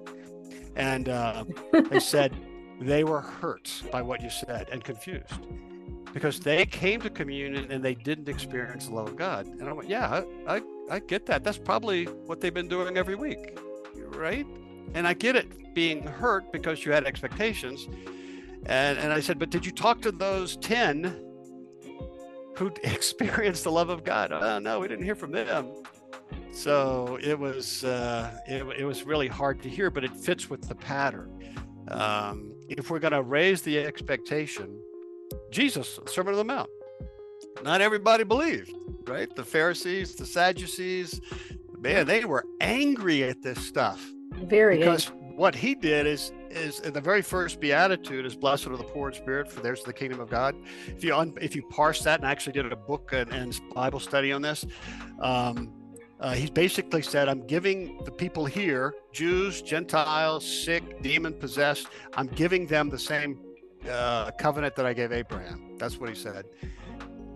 [0.75, 1.45] And uh,
[1.91, 2.35] they said
[2.81, 5.47] they were hurt by what you said and confused
[6.15, 9.47] because they came to communion and they didn't experience the love of God.
[9.47, 11.45] And I went, yeah, I, I, I get that.
[11.45, 13.59] That's probably what they've been doing every week,
[14.15, 14.47] right?
[14.95, 17.89] And I get it being hurt because you had expectations.
[18.67, 21.25] And, and I said, but did you talk to those 10
[22.57, 24.33] who experienced the love of God?
[24.33, 25.73] Oh, no, we didn't hear from them.
[26.53, 30.69] So it was uh, it, it was really hard to hear, but it fits with
[30.69, 31.31] the pattern.
[31.89, 34.81] Um, if we're going to raise the expectation,
[35.51, 36.71] Jesus, Sermon on the Mount,
[37.63, 38.73] not everybody believed,
[39.07, 39.35] right?
[39.35, 41.21] The Pharisees, the Sadducees,
[41.79, 44.05] man, they were angry at this stuff.
[44.33, 48.85] Very because what he did is is the very first beatitude is blessed are the
[48.85, 50.55] poor in spirit for theirs is the kingdom of god
[50.89, 54.01] if you un, if you parse that and actually did a book and, and bible
[54.01, 54.67] study on this
[55.21, 55.73] um,
[56.21, 62.27] uh, he's basically said, I'm giving the people here, Jews, Gentiles, sick, demon possessed, I'm
[62.27, 63.41] giving them the same
[63.89, 65.79] uh, covenant that I gave Abraham.
[65.79, 66.45] That's what he said.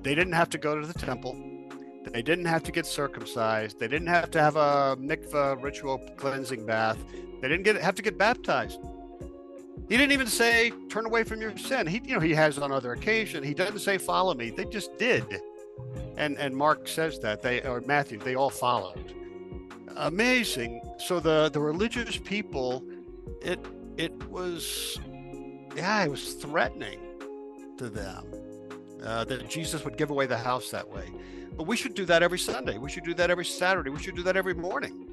[0.02, 1.35] They didn't have to go to the temple.
[2.12, 3.78] They didn't have to get circumcised.
[3.78, 6.98] They didn't have to have a mikvah ritual cleansing bath.
[7.40, 8.80] They didn't get have to get baptized.
[9.88, 11.86] He didn't even say turn away from your sin.
[11.86, 13.42] He, you know, he has on other occasion.
[13.42, 14.50] He doesn't say follow me.
[14.50, 15.24] They just did
[16.16, 19.14] and and Mark says that they or Matthew they all followed.
[19.96, 20.80] Amazing.
[20.98, 22.84] So the the religious people,
[23.42, 23.64] it
[23.96, 24.98] it was,
[25.76, 26.98] yeah, it was threatening
[27.78, 28.26] to them
[29.04, 31.10] uh, that Jesus would give away the house that way.
[31.56, 32.78] But we should do that every Sunday.
[32.78, 33.90] We should do that every Saturday.
[33.90, 35.10] We should do that every morning.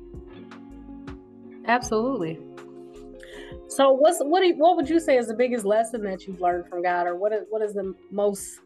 [1.67, 2.39] Absolutely.
[3.67, 6.41] So what's what do you, what would you say is the biggest lesson that you've
[6.41, 8.59] learned from God, or what is what is the most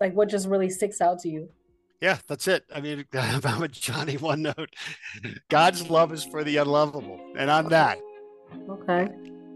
[0.00, 1.48] like what just really sticks out to you?
[2.00, 2.64] Yeah, that's it.
[2.72, 4.74] I mean, I'm a Johnny one note.
[5.48, 7.98] God's love is for the unlovable, and I'm that.
[8.68, 9.08] Okay.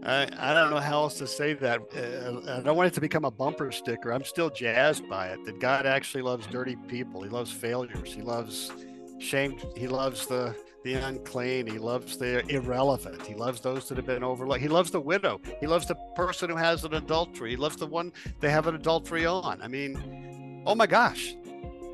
[0.05, 1.79] I, I don't know how else to say that.
[1.95, 4.11] Uh, I don't want it to become a bumper sticker.
[4.11, 7.23] I'm still jazzed by it that God actually loves dirty people.
[7.23, 8.13] He loves failures.
[8.13, 8.71] He loves
[9.19, 9.65] shamed.
[9.75, 11.65] He loves the the unclean.
[11.65, 13.25] He loves the irrelevant.
[13.25, 14.61] He loves those that have been overlooked.
[14.61, 15.39] He loves the widow.
[15.61, 17.51] He loves the person who has an adultery.
[17.51, 18.11] He loves the one
[18.41, 19.61] they have an adultery on.
[19.61, 21.37] I mean, oh my gosh,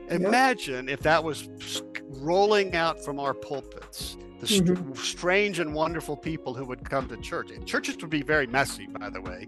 [0.10, 1.50] Imagine if that was
[2.20, 4.94] rolling out from our pulpits, the mm-hmm.
[4.94, 7.52] strange and wonderful people who would come to church.
[7.52, 9.48] And churches would be very messy, by the way.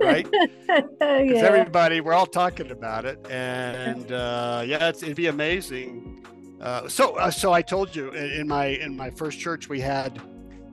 [0.00, 0.26] right?
[0.68, 1.46] Because yeah.
[1.46, 6.24] everybody, we're all talking about it, and uh, yeah, it'd be amazing.
[6.60, 10.20] Uh, so, uh, so I told you in my in my first church we had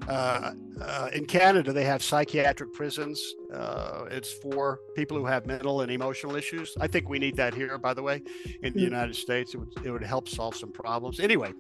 [0.07, 3.21] uh, uh, in Canada, they have psychiatric prisons.
[3.53, 6.75] Uh, it's for people who have mental and emotional issues.
[6.79, 8.21] I think we need that here, by the way,
[8.61, 8.85] in the.
[8.85, 9.53] United States.
[9.53, 11.19] It would, it would help solve some problems.
[11.19, 11.53] Anyway,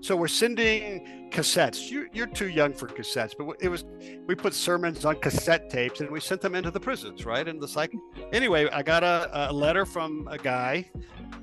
[0.00, 1.90] so we're sending cassettes.
[1.90, 3.84] You, you're too young for cassettes, but it was
[4.26, 7.46] we put sermons on cassette tapes and we sent them into the prisons, right?
[7.46, 7.92] In the psych.
[8.32, 10.90] Anyway, I got a, a letter from a guy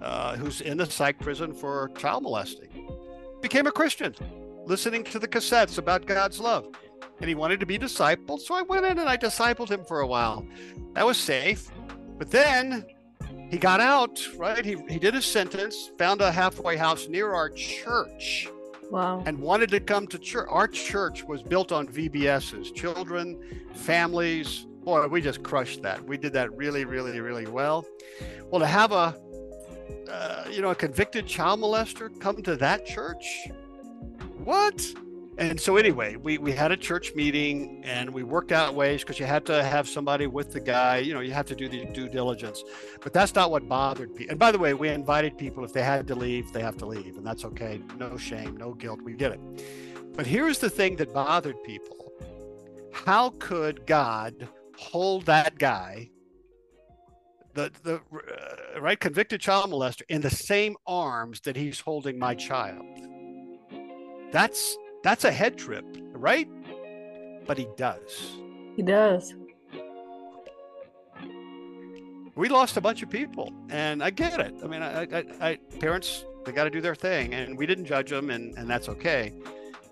[0.02, 2.90] uh, who's in the psych prison for child molesting.
[3.42, 4.16] Became a Christian
[4.70, 6.68] listening to the cassettes about God's love.
[7.20, 8.40] And he wanted to be discipled.
[8.40, 10.46] So I went in and I discipled him for a while.
[10.94, 11.70] That was safe.
[12.18, 12.86] But then
[13.50, 14.64] he got out, right?
[14.64, 18.48] He, he did his sentence, found a halfway house near our church.
[18.92, 19.24] Wow.
[19.26, 20.48] And wanted to come to church.
[20.50, 23.40] Our church was built on VBSs, children,
[23.74, 24.66] families.
[24.84, 26.04] Boy, we just crushed that.
[26.04, 27.86] We did that really, really, really well.
[28.50, 29.16] Well, to have a,
[30.10, 33.50] uh, you know, a convicted child molester come to that church,
[34.44, 34.94] what?
[35.40, 39.20] And so anyway, we, we had a church meeting and we worked out ways because
[39.20, 41.86] you had to have somebody with the guy, you know, you have to do the
[41.86, 42.62] due diligence.
[43.02, 44.32] But that's not what bothered people.
[44.32, 46.86] And by the way, we invited people if they had to leave, they have to
[46.86, 47.82] leave, and that's okay.
[47.98, 49.02] No shame, no guilt.
[49.02, 49.40] We get it.
[50.14, 52.12] But here's the thing that bothered people.
[52.92, 56.10] How could God hold that guy
[57.54, 62.36] the the uh, right convicted child molester in the same arms that he's holding my
[62.36, 62.86] child
[64.32, 66.48] that's that's a head trip, right?
[67.46, 68.38] But he does.
[68.76, 69.34] He does.
[72.36, 74.56] We lost a bunch of people, and I get it.
[74.64, 77.86] I mean, I, I, I parents they got to do their thing, and we didn't
[77.86, 79.34] judge them, and and that's okay.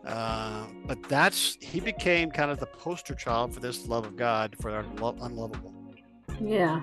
[0.06, 4.56] Uh, but that's he became kind of the poster child for this love of God
[4.62, 4.86] for our
[5.22, 5.74] unlovable.
[6.40, 6.82] Yeah,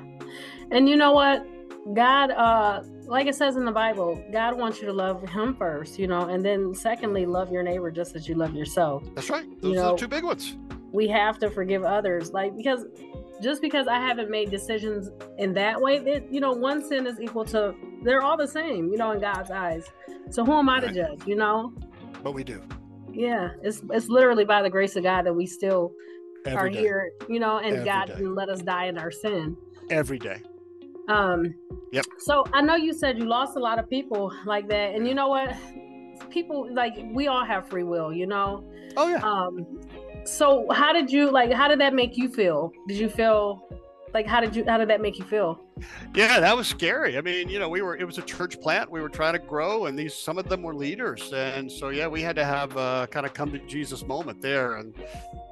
[0.70, 1.46] and you know what?
[1.94, 5.98] God, uh, like it says in the Bible, God wants you to love Him first,
[5.98, 9.04] you know, and then secondly, love your neighbor just as you love yourself.
[9.14, 9.46] That's right.
[9.60, 10.56] Those you know, are the two big ones.
[10.92, 12.86] We have to forgive others, like because
[13.42, 17.20] just because I haven't made decisions in that way, it, you know, one sin is
[17.20, 19.84] equal to they're all the same, you know, in God's eyes.
[20.30, 20.88] So who am I right.
[20.88, 21.72] to judge, you know?
[22.22, 22.62] But we do.
[23.12, 25.92] Yeah, it's it's literally by the grace of God that we still
[26.46, 26.78] Every are day.
[26.78, 28.24] here, you know, and Every God day.
[28.24, 29.56] let us die in our sin.
[29.90, 30.42] Every day.
[31.08, 31.54] Um,
[31.92, 32.04] yep.
[32.18, 35.14] So I know you said you lost a lot of people like that, and you
[35.14, 35.54] know what?
[36.30, 38.64] People like we all have free will, you know.
[38.96, 39.22] Oh yeah.
[39.22, 39.80] Um,
[40.24, 41.52] so how did you like?
[41.52, 42.72] How did that make you feel?
[42.88, 43.68] Did you feel
[44.12, 45.63] like how did you how did that make you feel
[46.14, 48.90] yeah that was scary i mean you know we were it was a church plant
[48.90, 52.06] we were trying to grow and these some of them were leaders and so yeah
[52.06, 54.94] we had to have a kind of come to jesus moment there and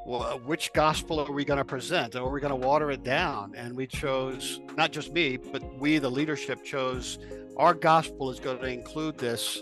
[0.05, 3.53] well, which gospel are we going to present are we going to water it down
[3.57, 7.19] and we chose not just me but we the leadership chose
[7.57, 9.61] our gospel is going to include this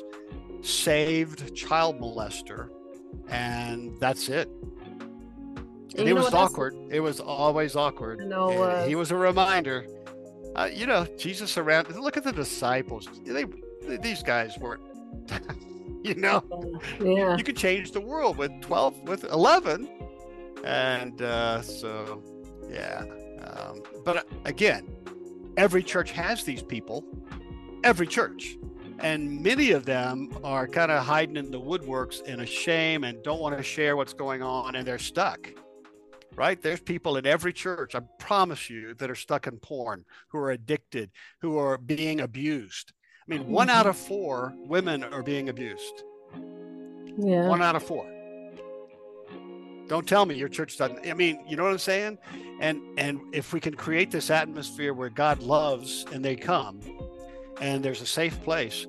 [0.63, 2.69] saved child molester
[3.29, 4.51] and that's it
[5.97, 6.77] and, it was awkward.
[6.91, 8.27] It was always awkward.
[8.27, 9.87] No, uh, he was a reminder.
[10.57, 11.95] Uh, you know, Jesus around.
[11.95, 13.09] Look at the disciples.
[13.25, 13.45] They,
[13.99, 14.83] these guys weren't.
[16.03, 16.43] you know,
[17.01, 17.37] yeah.
[17.37, 19.89] You could change the world with twelve, with eleven,
[20.65, 22.23] and uh, so
[22.69, 23.05] yeah.
[23.45, 24.89] Um, but uh, again,
[25.57, 27.05] every church has these people.
[27.83, 28.59] Every church
[29.03, 33.23] and many of them are kind of hiding in the woodworks in a shame and
[33.23, 35.51] don't want to share what's going on and they're stuck
[36.37, 36.61] right?
[36.61, 40.51] There's people in every church, I promise you, that are stuck in porn, who are
[40.51, 42.93] addicted, who are being abused.
[43.29, 44.09] I mean, one out of mm-hmm.
[44.09, 46.05] four women are being abused.
[47.19, 47.49] Yeah.
[47.49, 48.07] One out of four.
[49.89, 51.05] Don't tell me your church doesn't.
[51.07, 52.19] I mean, you know what I'm saying?
[52.61, 56.81] And and if we can create this atmosphere where God loves and they come,
[57.61, 58.87] and there's a safe place,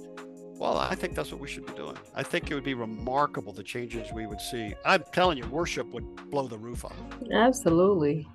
[0.62, 1.98] well, I think that's what we should be doing.
[2.14, 4.76] I think it would be remarkable the changes we would see.
[4.86, 6.96] I'm telling you, worship would blow the roof off.
[7.34, 8.28] Absolutely.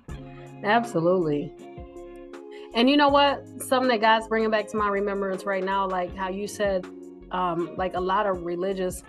[0.61, 1.53] Absolutely.
[2.73, 3.45] And you know what?
[3.63, 6.85] Something that God's bringing back to my remembrance right now, like how you said,
[7.31, 9.03] um, like a lot of religious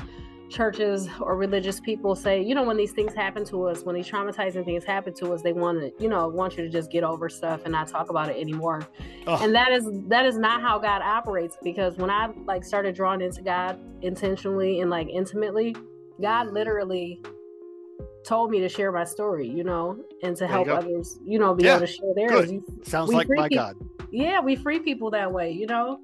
[0.49, 4.09] churches or religious people say, you know, when these things happen to us, when these
[4.09, 7.05] traumatizing things happen to us, they want to, you know, want you to just get
[7.05, 8.89] over stuff and not talk about it anymore.
[9.27, 9.43] Oh.
[9.43, 13.21] And that is that is not how God operates because when I like started drawing
[13.21, 15.77] into God intentionally and like intimately,
[16.21, 17.23] God literally
[18.25, 21.65] told me to share my story, you know, and to help others, you know, be
[21.65, 21.77] yeah.
[21.77, 22.51] able to share theirs.
[22.83, 23.65] Sounds like my people.
[23.65, 23.77] God.
[24.11, 26.01] Yeah, we free people that way, you know.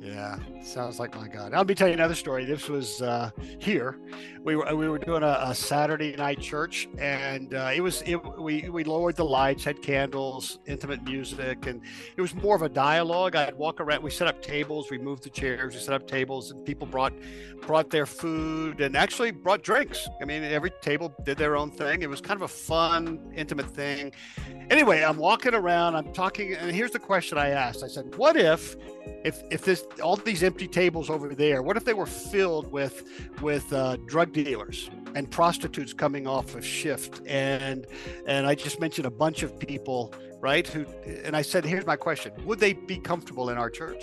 [0.00, 1.54] Yeah, sounds like my God.
[1.54, 2.44] I'll be telling you another story.
[2.44, 3.98] This was uh, here.
[4.42, 8.16] We were we were doing a, a Saturday night church, and uh, it was it,
[8.38, 11.80] we we lowered the lights, had candles, intimate music, and
[12.16, 13.36] it was more of a dialogue.
[13.36, 14.02] I'd walk around.
[14.02, 14.90] We set up tables.
[14.90, 15.74] We moved the chairs.
[15.74, 17.12] We set up tables, and people brought
[17.62, 20.08] brought their food and actually brought drinks.
[20.20, 22.02] I mean, every table did their own thing.
[22.02, 24.12] It was kind of a fun, intimate thing.
[24.70, 25.96] Anyway, I'm walking around.
[25.96, 27.82] I'm talking, and here's the question I asked.
[27.84, 28.76] I said, "What if?"
[29.24, 33.04] if if this all these empty tables over there, what if they were filled with
[33.42, 37.86] with uh, drug dealers and prostitutes coming off of shift and
[38.26, 40.66] and I just mentioned a bunch of people, right?
[40.66, 40.86] Who
[41.24, 44.02] and I said, here's my question: Would they be comfortable in our church?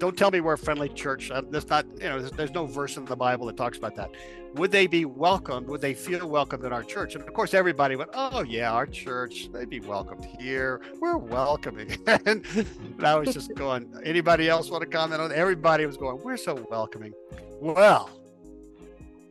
[0.00, 1.30] Don't tell me we're a friendly church.
[1.30, 3.94] Uh, that's not, you know, there's, there's, no verse in the Bible that talks about
[3.96, 4.10] that.
[4.54, 5.66] Would they be welcomed?
[5.68, 7.14] Would they feel welcomed in our church?
[7.14, 10.80] And of course, everybody went, oh, yeah, our church, they'd be welcomed here.
[11.00, 11.98] We're welcoming.
[12.06, 12.46] and
[13.02, 15.32] I was just going, anybody else want to comment on?
[15.32, 17.12] Everybody was going, we're so welcoming.
[17.60, 18.08] Well,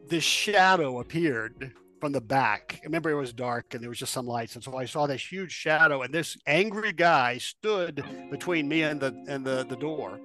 [0.07, 2.79] this shadow appeared from the back.
[2.81, 5.07] I remember, it was dark and there was just some lights, and so I saw
[5.07, 9.75] this huge shadow, and this angry guy stood between me and the and the the
[9.75, 10.19] door,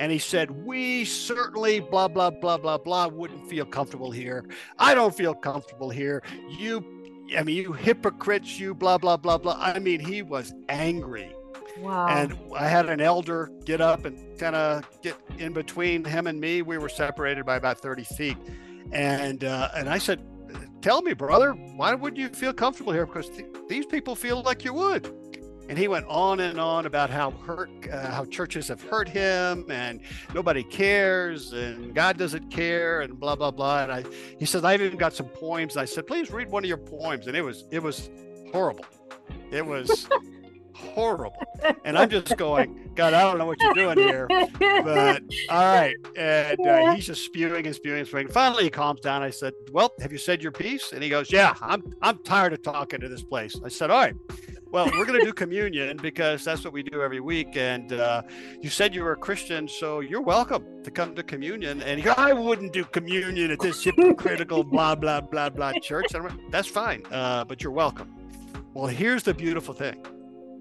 [0.00, 4.44] and he said, "We certainly blah blah blah blah blah wouldn't feel comfortable here.
[4.78, 6.22] I don't feel comfortable here.
[6.48, 6.84] You,
[7.36, 9.56] I mean, you hypocrites, you blah blah blah blah.
[9.58, 11.34] I mean, he was angry."
[11.80, 12.08] Wow.
[12.08, 16.40] And I had an elder get up and kind of get in between him and
[16.40, 16.62] me.
[16.62, 18.36] We were separated by about 30 feet.
[18.90, 20.20] And uh, and I said,
[20.80, 23.06] tell me, brother, why would you feel comfortable here?
[23.06, 25.12] Because th- these people feel like you would.
[25.68, 29.70] And he went on and on about how hurt, uh, how churches have hurt him,
[29.70, 30.00] and
[30.32, 33.82] nobody cares, and God doesn't care, and blah blah blah.
[33.82, 34.04] And I,
[34.38, 35.76] he said, I've even got some poems.
[35.76, 38.08] I said, please read one of your poems, and it was it was
[38.50, 38.86] horrible.
[39.50, 40.08] It was
[40.78, 41.36] horrible.
[41.84, 44.26] And I'm just going, God, I don't know what you're doing here.
[44.28, 45.94] But all right.
[46.16, 48.28] And uh, he's just spewing and spewing and spewing.
[48.28, 49.22] Finally, he calms down.
[49.22, 50.92] I said, Well, have you said your piece?
[50.92, 53.56] And he goes, Yeah, I'm I'm tired of talking to this place.
[53.64, 54.14] I said, All right.
[54.70, 57.56] Well, we're going to do communion because that's what we do every week.
[57.56, 58.20] And uh,
[58.60, 61.80] you said you were a Christian, so you're welcome to come to communion.
[61.82, 66.08] And he goes, I wouldn't do communion at this hypocritical blah, blah, blah, blah church.
[66.50, 68.14] That's fine, uh, but you're welcome.
[68.74, 70.04] Well, here's the beautiful thing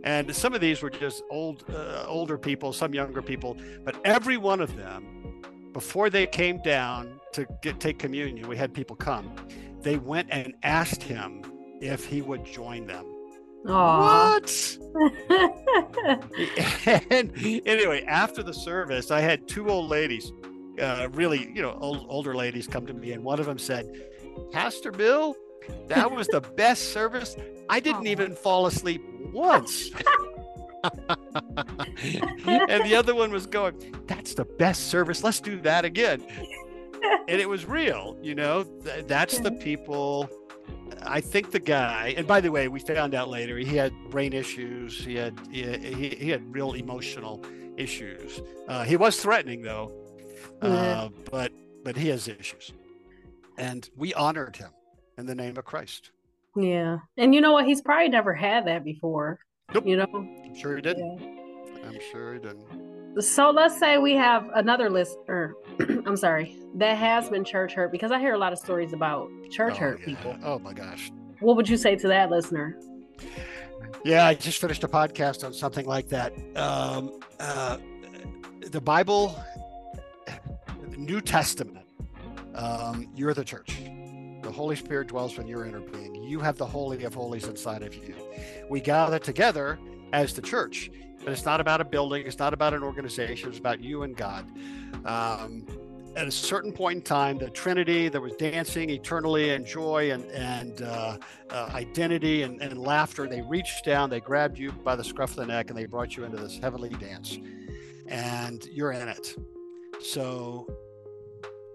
[0.08, 4.38] and some of these were just old, uh, older people, some younger people, but every
[4.38, 5.42] one of them,
[5.74, 9.36] before they came down to get take communion, we had people come.
[9.82, 11.42] They went and asked him
[11.82, 13.06] if he would join them.
[13.66, 14.40] Aww.
[14.40, 14.48] What?
[17.12, 17.34] and
[17.68, 20.32] anyway, after the service, I had two old ladies,
[20.82, 23.86] uh, really, you know, old, older ladies come to me, and one of them said,
[24.54, 25.36] Pastor Bill,
[25.90, 27.36] that was the best service.
[27.70, 29.04] I didn't even fall asleep
[29.34, 29.90] once.
[30.84, 35.24] and the other one was going, That's the best service.
[35.24, 36.24] Let's do that again.
[37.28, 40.30] and it was real, you know, that's the people.
[41.06, 44.34] I think the guy, and by the way, we found out later he had brain
[44.34, 45.04] issues.
[45.04, 47.44] He had he, he, he had real emotional
[47.78, 48.42] issues.
[48.68, 49.94] Uh, he was threatening though,
[50.62, 51.52] uh, but
[51.84, 52.74] but he has issues,
[53.58, 54.72] and we honored him
[55.18, 56.12] in the name of Christ.
[56.58, 57.66] Yeah, and you know what?
[57.66, 59.40] He's probably never had that before.
[59.74, 59.86] Nope.
[59.86, 61.20] You know, I'm sure he didn't.
[61.20, 61.88] Yeah.
[61.88, 63.22] I'm sure he didn't.
[63.22, 65.56] So let's say we have another listener.
[65.80, 69.30] I'm sorry, that has been church hurt because I hear a lot of stories about
[69.52, 70.06] church oh, hurt yeah.
[70.06, 70.36] people.
[70.44, 71.12] Oh my gosh.
[71.40, 72.80] What would you say to that listener?
[74.04, 76.34] Yeah, I just finished a podcast on something like that.
[76.56, 77.78] Um, uh,
[78.72, 79.40] the Bible,
[80.26, 81.86] the New Testament,
[82.56, 83.78] um, you're the church.
[84.48, 86.24] The Holy Spirit dwells in you're inner being.
[86.24, 88.16] You have the Holy of Holies inside of you.
[88.70, 89.78] We gather together
[90.14, 90.90] as the church,
[91.20, 92.26] but it's not about a building.
[92.26, 93.50] It's not about an organization.
[93.50, 94.50] It's about you and God.
[95.04, 95.66] Um,
[96.16, 100.24] at a certain point in time, the Trinity, there was dancing eternally and joy and,
[100.32, 101.18] and uh,
[101.50, 103.28] uh, identity and, and laughter.
[103.28, 106.16] They reached down, they grabbed you by the scruff of the neck, and they brought
[106.16, 107.38] you into this heavenly dance.
[108.08, 109.36] And you're in it.
[110.02, 110.70] So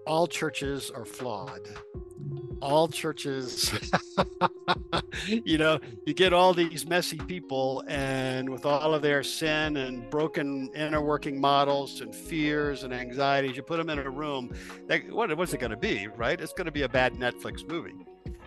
[0.07, 1.69] all churches are flawed
[2.63, 3.73] all churches.
[5.27, 10.09] You know you get all these messy people and with all of their sin and
[10.09, 14.53] broken inner working models and fears and anxieties you put them in a room
[14.87, 16.39] they, what, what's it going to be right?
[16.41, 18.05] It's going to be a bad netflix movie.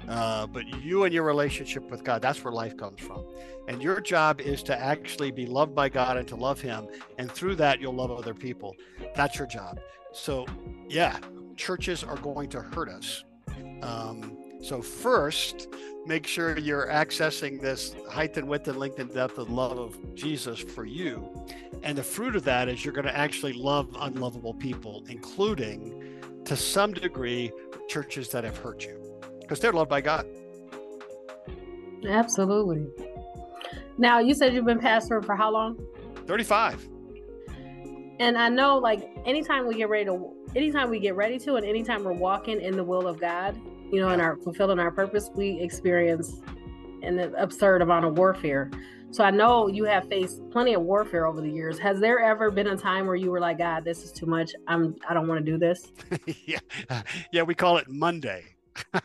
[0.08, 3.24] Uh, but you and your relationship with god that's where life comes from.
[3.68, 6.88] And your job is to actually be loved by god and to love him
[7.18, 8.74] and through that you'll love other people.
[9.14, 9.80] That's your job.
[10.12, 10.46] So
[10.88, 11.18] yeah
[11.56, 13.24] churches are going to hurt us
[13.82, 15.68] um, so first,
[16.06, 20.14] make sure you're accessing this height and width and length and depth of love of
[20.14, 21.46] Jesus for you.
[21.82, 26.56] And the fruit of that is you're going to actually love unlovable people, including to
[26.56, 27.52] some degree
[27.88, 30.26] churches that have hurt you because they're loved by God.
[32.08, 32.86] Absolutely.
[33.98, 35.78] Now, you said you've been pastoring for how long?
[36.26, 36.88] 35.
[38.18, 41.66] And I know like anytime we get ready to anytime we get ready to and
[41.66, 43.56] anytime we're walking in the will of God,
[43.92, 46.40] you know, in our fulfilling our purpose, we experience
[47.02, 48.70] an absurd amount of warfare.
[49.10, 51.78] So I know you have faced plenty of warfare over the years.
[51.78, 54.50] Has there ever been a time where you were like, God, this is too much.
[54.66, 55.92] I'm I don't want to do this?
[56.46, 56.58] yeah.
[57.30, 58.42] Yeah, we call it Monday.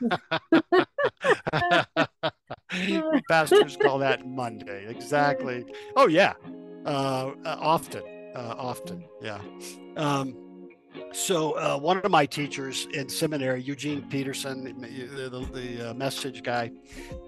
[3.30, 4.88] Pastors call that Monday.
[4.88, 5.66] Exactly.
[5.96, 6.34] Oh yeah.
[6.86, 8.02] Uh, uh often.
[8.36, 9.06] Uh, often.
[9.22, 9.40] Yeah.
[9.98, 10.51] Um,
[11.14, 16.44] so uh, one of my teachers in seminary, Eugene Peterson, the, the, the uh, message
[16.44, 16.72] guy,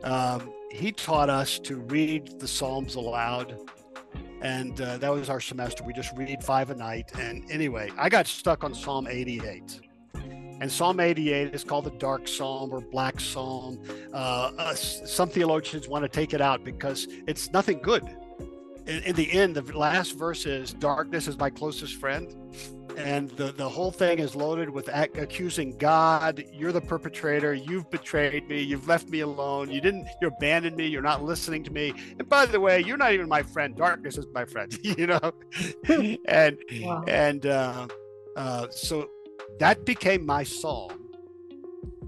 [0.04, 3.58] um, he taught us to read the Psalms aloud.
[4.42, 5.84] And uh, that was our semester.
[5.84, 7.12] We just read five a night.
[7.18, 9.80] And anyway, I got stuck on Psalm 88.
[10.60, 13.82] And Psalm 88 is called the dark psalm or black psalm.
[14.14, 18.04] Uh, uh, some theologians want to take it out because it's nothing good.
[18.86, 22.34] In, in the end, the last verse is darkness is my closest friend
[22.98, 27.54] and the, the whole thing is loaded with ac- accusing god you're the perpetrator.
[27.54, 28.62] You've betrayed me.
[28.62, 29.70] You've left me alone.
[29.70, 30.88] You didn't you abandoned me.
[30.88, 31.94] You're not listening to me.
[32.20, 33.76] And by the way you're not even my friend.
[33.76, 35.32] Darkness is my friend you know?
[36.26, 37.04] And wow.
[37.08, 37.88] and uh,
[38.36, 39.10] uh, so
[39.60, 41.00] that became my song.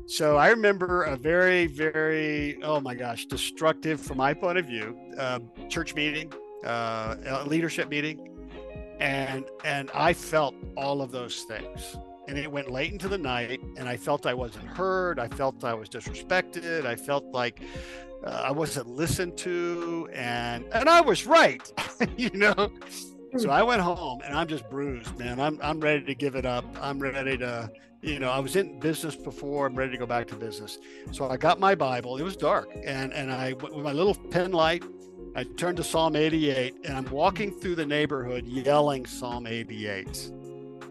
[0.08, 4.96] So i remember a very very oh my gosh destructive from my point of view
[5.18, 6.32] uh, church meeting
[6.64, 8.35] uh, leadership meeting
[9.00, 11.98] and and I felt all of those things.
[12.28, 15.20] And it went late into the night, and I felt I wasn't heard.
[15.20, 16.84] I felt I was disrespected.
[16.86, 17.62] I felt like
[18.24, 21.72] uh, I wasn't listened to, and and I was right,
[22.18, 22.72] you know.
[23.38, 25.40] So I went home, and I'm just bruised, man.
[25.40, 26.66] I'm I'm ready to give it up.
[26.82, 27.70] I'm ready to,
[28.02, 29.68] you know, I was in business before.
[29.68, 30.80] I'm ready to go back to business.
[31.12, 32.18] So I got my Bible.
[32.18, 34.84] It was dark, and and I with my little pen light
[35.36, 40.32] I turned to Psalm 88 and I'm walking through the neighborhood yelling Psalm 88.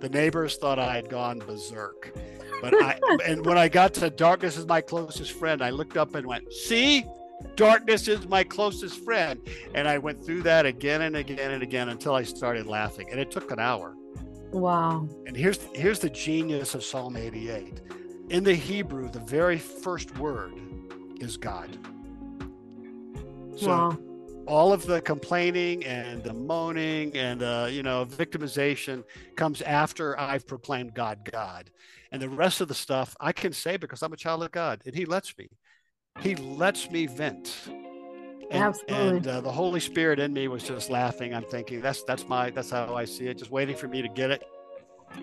[0.01, 2.13] The neighbors thought I had gone berserk.
[2.61, 6.15] But I and when I got to darkness is my closest friend, I looked up
[6.15, 7.07] and went, "See?
[7.57, 9.41] Darkness is my closest friend."
[9.75, 13.09] And I went through that again and again and again until I started laughing.
[13.11, 13.97] And it took an hour.
[14.53, 15.09] Wow.
[15.27, 17.81] And here's here's the genius of Psalm 88.
[18.29, 20.53] In the Hebrew, the very first word
[21.19, 21.79] is God.
[23.57, 23.99] So wow
[24.47, 29.05] all of the complaining and the moaning and the you know victimization
[29.37, 31.71] comes after I've proclaimed God God,
[32.13, 34.83] and the rest of the stuff I can say because I'm a child of God,
[34.87, 35.49] and He lets me.
[36.21, 37.69] He lets me vent.
[38.51, 39.17] And, Absolutely.
[39.17, 41.35] and uh, the Holy Spirit in me was just laughing.
[41.35, 43.39] I'm thinking that's that's my that's how I see it.
[43.39, 44.45] Just waiting for me to get it.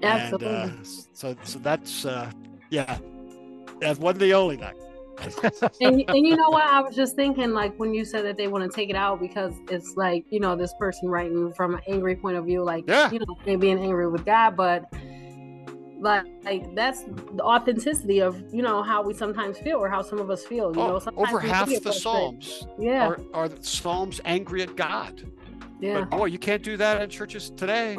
[0.04, 0.48] Absolutely.
[0.48, 2.32] And, uh, so so that's uh,
[2.70, 2.98] yeah,
[3.80, 4.76] that wasn't the only night.
[5.82, 6.64] and, and you know what?
[6.64, 9.20] I was just thinking, like, when you said that they want to take it out
[9.20, 12.86] because it's like, you know, this person writing from an angry point of view, like,
[12.88, 13.12] Yeah.
[13.12, 14.86] you know, they being angry with God, but
[16.00, 20.20] like, like that's the authenticity of, you know, how we sometimes feel or how some
[20.20, 20.76] of us feel.
[20.76, 21.94] You oh, know, Oh, sometimes over half the.
[21.94, 25.32] Psalms Yeah, are, are the Psalms angry at God.
[25.80, 27.96] yeah, But boy, you can't do that in churches today.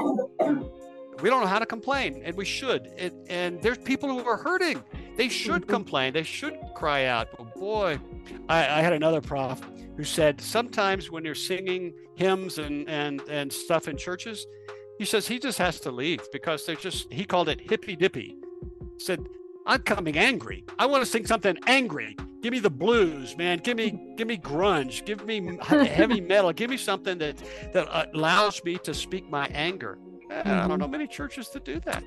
[1.23, 2.91] We don't know how to complain, and we should.
[2.99, 4.83] It, and there's people who are hurting.
[5.16, 5.68] They should Mhm.
[5.68, 6.12] complain.
[6.12, 7.29] They should cry out.
[7.39, 7.99] But boy,
[8.49, 9.61] I, I had another prof
[9.97, 14.47] who said sometimes when you're singing hymns and and and stuff in churches,
[14.99, 17.12] he says he just has to leave because they're just.
[17.12, 18.37] He called it hippy dippy.
[18.99, 19.20] Said
[19.64, 20.64] I'm coming angry.
[20.79, 22.16] I want to sing something angry.
[22.43, 23.59] Give me the blues, man.
[23.59, 25.05] Give me give me grunge.
[25.07, 26.53] Give me heavy metal.
[26.53, 27.37] Give me something that
[27.75, 29.99] that allows me to speak my anger.
[30.33, 32.03] Eh, I don't know many churches that do that.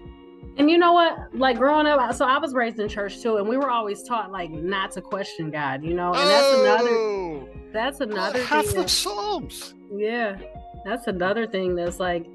[0.57, 1.36] And you know what?
[1.36, 4.32] Like growing up, so I was raised in church too, and we were always taught
[4.32, 6.13] like not to question God, you know.
[6.13, 8.82] And that's another oh, that's another half thing.
[8.84, 9.73] the Psalms.
[9.91, 10.38] Yeah,
[10.86, 12.26] that's another thing that's like,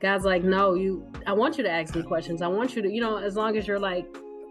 [0.00, 1.04] God's like, no, you.
[1.26, 2.42] I want you to ask me questions.
[2.42, 4.06] I want you to, you know, as long as you're like,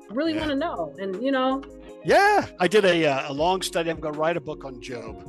[0.09, 0.39] really Yeah.
[0.39, 1.63] want to know, and you know,
[2.03, 3.89] Yeah, I did a, uh, a long study.
[3.89, 5.23] I'm going to write a book on Job,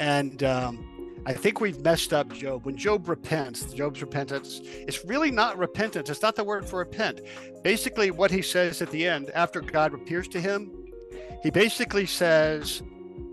[0.00, 0.84] and um,
[1.30, 2.66] I think we've messed up Job.
[2.66, 6.10] When Job repents, Job's repentance, it's really not repentance.
[6.10, 7.20] It's not the word for repent.
[7.62, 10.72] Basically, what he says at the end, after God appears to him,
[11.40, 12.82] he basically says,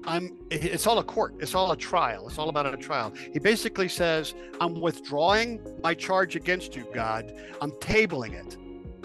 [0.06, 1.38] "I'm." It's all a court.
[1.40, 2.28] It's all a trial.
[2.28, 3.12] It's all about a trial.
[3.34, 7.34] He basically says, "I'm withdrawing my charge against you, God.
[7.62, 8.58] I'm tabling it.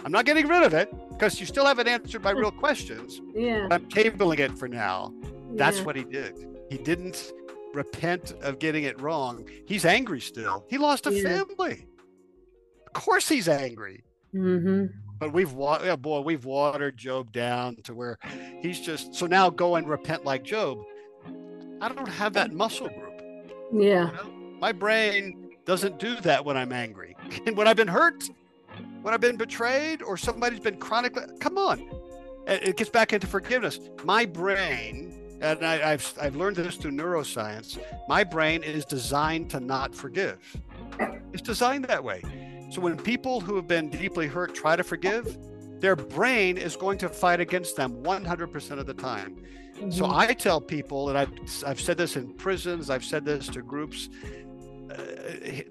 [0.04, 3.22] I'm not getting rid of it." Because you still haven't answered my real questions.
[3.34, 5.14] yeah, I'm tabling it for now.
[5.54, 5.84] That's yeah.
[5.84, 6.46] what he did.
[6.68, 7.32] He didn't
[7.74, 9.48] repent of getting it wrong.
[9.66, 10.64] He's angry still.
[10.68, 11.44] He lost a Yeah.
[11.44, 11.86] family.
[12.86, 14.04] Of course he's angry.
[14.32, 14.86] hmm
[15.18, 18.18] But we've yeah, boy, we've watered Job down to where
[18.60, 20.78] he's just so now go and repent like Job.
[21.80, 23.52] I don't have that muscle group.
[23.72, 24.32] Yeah, You know?
[24.60, 27.16] My brain doesn't do that when I'm angry.
[27.46, 28.24] And when I've been hurt,
[29.02, 31.88] when I've been betrayed, or somebody's been chronically, come on.
[32.46, 33.78] It gets back into forgiveness.
[34.04, 37.78] My brain, and I, I've I've learned this through neuroscience.
[38.08, 40.38] My brain is designed to not forgive.
[41.32, 42.22] It's designed that way.
[42.70, 45.36] So when people who have been deeply hurt try to forgive,
[45.80, 49.36] their brain is going to fight against them 100% of the time.
[49.90, 50.14] So Mhm.
[50.14, 51.32] I tell people, and I've
[51.66, 54.08] I've said this in prisons, I've said this to groups.
[54.90, 54.94] Uh,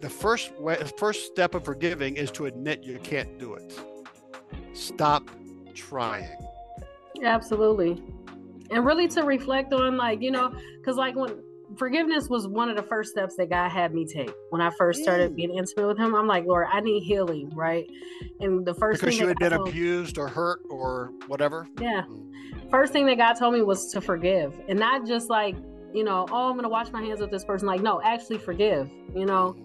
[0.01, 3.79] the first way, first step of forgiving is to admit you can't do it.
[4.73, 5.29] Stop
[5.73, 6.27] trying.
[7.23, 8.01] absolutely,
[8.71, 11.41] and really to reflect on like you know, because like when
[11.77, 15.01] forgiveness was one of the first steps that God had me take when I first
[15.03, 15.35] started Mm.
[15.35, 16.13] being intimate with Him.
[16.15, 17.89] I'm like, Lord, I need healing, right?
[18.41, 21.67] And the first Because you had been told- abused or hurt or whatever.
[21.79, 22.03] Yeah.
[22.69, 25.55] First thing that God told me was to forgive and not just like,
[25.93, 27.67] you know, oh, I'm going to wash my hands with this person.
[27.67, 29.55] Like, no, actually forgive, you know?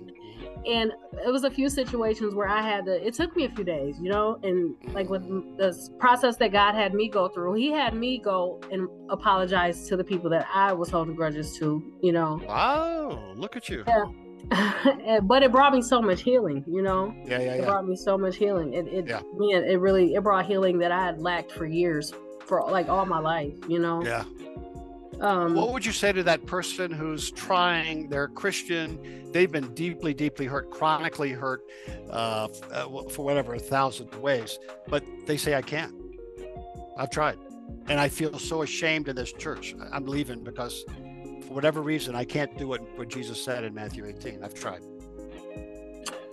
[0.66, 0.92] And
[1.24, 3.98] it was a few situations where I had to, it took me a few days,
[4.00, 4.38] you know?
[4.42, 5.22] And like with
[5.58, 9.96] the process that God had me go through, He had me go and apologize to
[9.96, 12.40] the people that I was holding grudges to, you know?
[12.46, 13.84] Wow, look at you.
[14.50, 17.12] And- but it brought me so much healing, you know?
[17.24, 18.74] Yeah, yeah, It brought me so much healing.
[18.74, 19.20] It, it, Yeah.
[19.34, 22.12] man, it really, it brought healing that I had lacked for years,
[22.44, 24.04] for like all my life, you know?
[24.04, 24.22] Yeah.
[25.20, 30.12] Um, What would you say to that person who's trying, they're Christian, they've been deeply,
[30.12, 31.62] deeply hurt, chronically hurt
[32.10, 34.58] uh, uh, for whatever, a thousand ways,
[34.88, 35.94] but they say, I can't.
[36.98, 37.38] I've tried.
[37.88, 39.74] And I feel so ashamed in this church.
[39.92, 40.84] I'm leaving because
[41.46, 44.42] for whatever reason, I can't do what, what Jesus said in Matthew 18.
[44.42, 44.82] I've tried.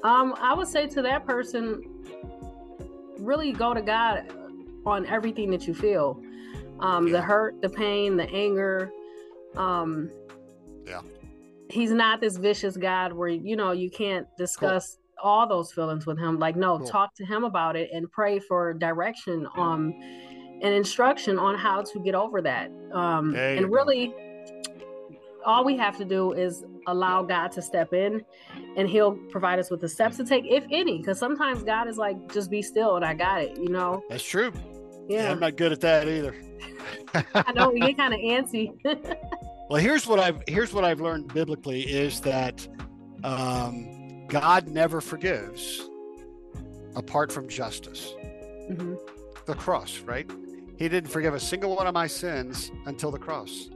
[0.03, 1.81] Um, I would say to that person,
[3.17, 4.25] really go to God
[4.85, 6.21] on everything that you feel.
[6.83, 7.13] Um, Yeah.
[7.13, 8.91] the hurt, the pain, the anger.
[9.55, 10.09] Um,
[10.85, 11.01] Yeah.
[11.69, 16.19] He's not this vicious God where you know you can't discuss all those feelings with
[16.19, 16.37] him.
[16.37, 16.87] Like, no, Cool.
[16.87, 19.93] talk to him about it and pray for direction um
[20.61, 22.69] and instruction on how to get over that.
[22.91, 23.71] Um and go.
[23.71, 24.13] really
[25.45, 28.23] all we have to do is allow God to step in
[28.77, 30.97] and he'll provide us with the steps to take, if any.
[30.97, 34.01] Because sometimes God is like, just be still and I got it, you know?
[34.09, 34.51] That's true.
[35.07, 35.31] Yeah, Yeah.
[35.31, 36.35] I'm not good at that either.
[37.35, 38.73] I know we get kind of antsy.
[39.69, 42.67] Well, here's what I've here's what I've learned biblically is that
[43.23, 45.89] um, God never forgives
[46.95, 48.13] apart from justice.
[48.69, 48.95] Mm-hmm.
[49.45, 50.29] The cross, right?
[50.77, 53.69] He didn't forgive a single one of my sins until the cross.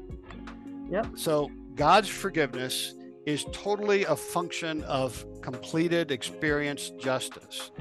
[0.89, 1.07] Yep.
[1.15, 2.93] So God's forgiveness
[3.25, 7.71] is totally a function of completed, experienced justice.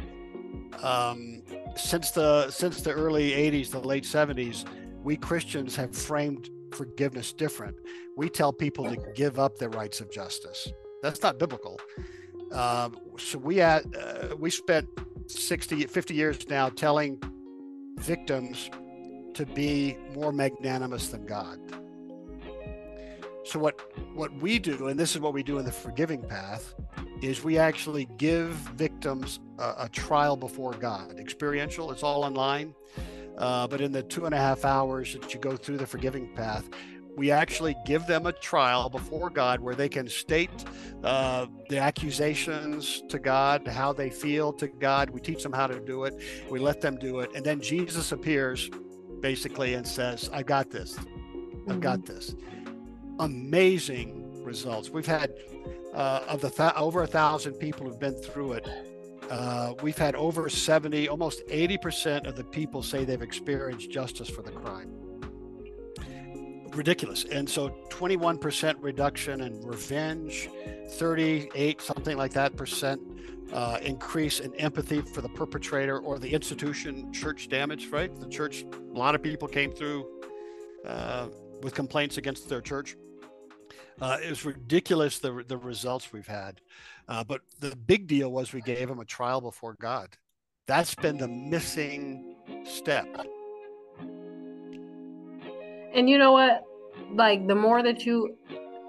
[0.82, 1.42] Um,
[1.76, 4.64] since the since the early 80s, the late 70s,
[5.02, 7.76] we Christians have framed forgiveness different.
[8.16, 10.68] We tell people to give up their rights of justice.
[11.02, 11.80] That's not biblical.
[12.52, 14.88] Um, so we had uh, we spent
[15.26, 17.20] 60, 50 years now telling
[17.98, 18.70] victims
[19.34, 21.58] to be more magnanimous than God.
[23.46, 23.80] So what
[24.14, 26.74] what we do, and this is what we do in the forgiving path,
[27.22, 31.18] is we actually give victims a, a trial before God.
[31.20, 32.74] Experiential, it's all online.
[33.38, 36.34] Uh, but in the two and a half hours that you go through the forgiving
[36.34, 36.68] path,
[37.16, 40.64] we actually give them a trial before God where they can state
[41.04, 45.10] uh, the accusations to God, how they feel to God.
[45.10, 46.20] We teach them how to do it.
[46.50, 47.30] We let them do it.
[47.34, 48.70] And then Jesus appears
[49.20, 50.98] basically and says, I got this.
[51.68, 52.14] I've got mm-hmm.
[52.14, 52.34] this
[53.18, 54.90] amazing results.
[54.90, 55.34] We've had
[55.94, 58.68] uh, of the th- over a thousand people who've been through it.
[59.30, 64.42] Uh, we've had over 70, almost 80% of the people say they've experienced justice for
[64.42, 64.92] the crime.
[66.70, 67.24] Ridiculous.
[67.24, 70.48] And so 21% reduction in revenge,
[70.90, 73.00] 38, something like that percent
[73.52, 78.14] uh, increase in empathy for the perpetrator or the institution, church damage, right?
[78.20, 80.06] The church, a lot of people came through
[80.84, 81.28] uh,
[81.62, 82.96] with complaints against their church.
[84.00, 86.60] Uh, it was ridiculous the the results we've had,
[87.08, 90.16] uh, but the big deal was we gave him a trial before God.
[90.66, 93.06] That's been the missing step.
[95.94, 96.64] And you know what?
[97.14, 98.36] Like the more that you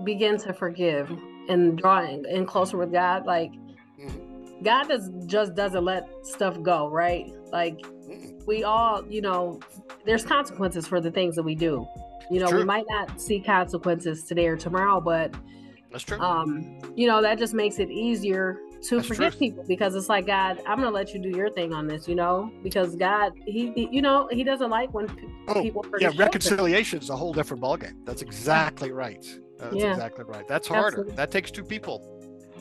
[0.03, 1.09] begin to forgive
[1.47, 3.51] and drawing in closer with God, like
[3.97, 4.63] mm-hmm.
[4.63, 7.31] God does just doesn't let stuff go, right?
[7.53, 7.79] Like
[8.45, 9.61] we all, you know,
[10.05, 11.87] there's consequences for the things that we do.
[12.29, 15.33] You know, we might not see consequences today or tomorrow, but
[15.91, 16.19] that's true.
[16.19, 19.39] Um, you know, that just makes it easier to That's forgive true.
[19.39, 22.15] people because it's like God, I'm gonna let you do your thing on this, you
[22.15, 25.07] know, because God, he, he you know, he doesn't like when
[25.47, 28.05] oh, people yeah, reconciliation is a whole different ballgame.
[28.05, 29.25] That's exactly right.
[29.57, 29.91] That's yeah.
[29.91, 30.47] exactly right.
[30.47, 30.87] That's harder.
[30.87, 31.15] Absolutely.
[31.15, 32.13] That takes two people.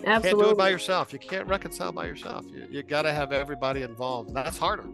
[0.05, 0.15] Absolutely.
[0.15, 1.13] You can't do it by yourself.
[1.13, 2.47] You can't reconcile by yourself.
[2.49, 4.33] You, you got to have everybody involved.
[4.35, 4.85] That's harder.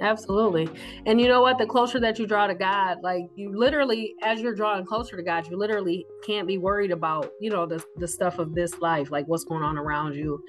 [0.00, 0.68] Absolutely.
[1.06, 1.58] And you know what?
[1.58, 5.22] The closer that you draw to God, like you literally, as you're drawing closer to
[5.22, 9.10] God, you literally can't be worried about, you know, the, the stuff of this life,
[9.10, 10.42] like what's going on around you.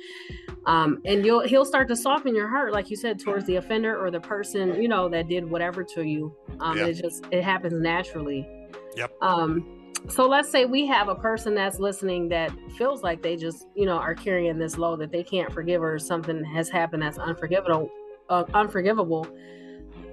[0.66, 3.98] Um, and you'll he'll start to soften your heart, like you said, towards the offender
[3.98, 6.36] or the person, you know, that did whatever to you.
[6.60, 6.88] Um, yeah.
[6.88, 8.48] it just it happens naturally.
[8.96, 9.12] Yep.
[9.22, 13.68] Um, so let's say we have a person that's listening that feels like they just,
[13.76, 17.18] you know, are carrying this load that they can't forgive or something has happened that's
[17.18, 17.90] unforgivable
[18.30, 19.28] uh, unforgivable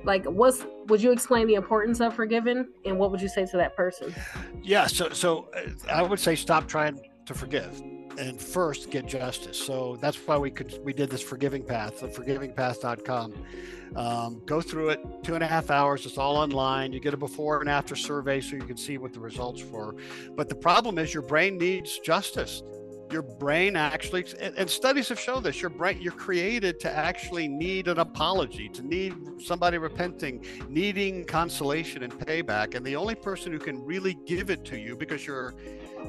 [0.05, 3.57] like what's would you explain the importance of forgiving and what would you say to
[3.57, 4.15] that person?
[4.63, 7.83] Yeah so so uh, i would say stop trying to forgive
[8.17, 9.59] and first get justice.
[9.59, 13.35] So that's why we could we did this forgiving path the forgivingpath.com
[13.97, 16.93] um, go through it two and a half hours it's all online.
[16.93, 19.97] You get a before and after survey so you can see what the results were.
[20.37, 22.63] But the problem is your brain needs justice
[23.11, 27.89] your brain actually and, studies have shown this your brain you're created to actually need
[27.89, 33.59] an apology to need somebody repenting needing consolation and payback and the only person who
[33.59, 35.55] can really give it to you because you're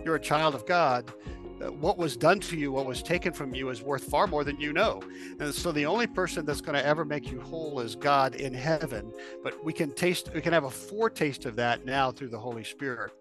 [0.04, 1.12] you're a child of god
[1.60, 4.60] what was done to you, what was taken from you, is worth far more than
[4.60, 5.02] you know.
[5.40, 8.54] And so the only person that's going to ever make you whole is God in
[8.54, 9.14] heaven.
[9.44, 12.64] But we can taste, we can have a foretaste of that now through the Holy
[12.64, 13.12] Spirit,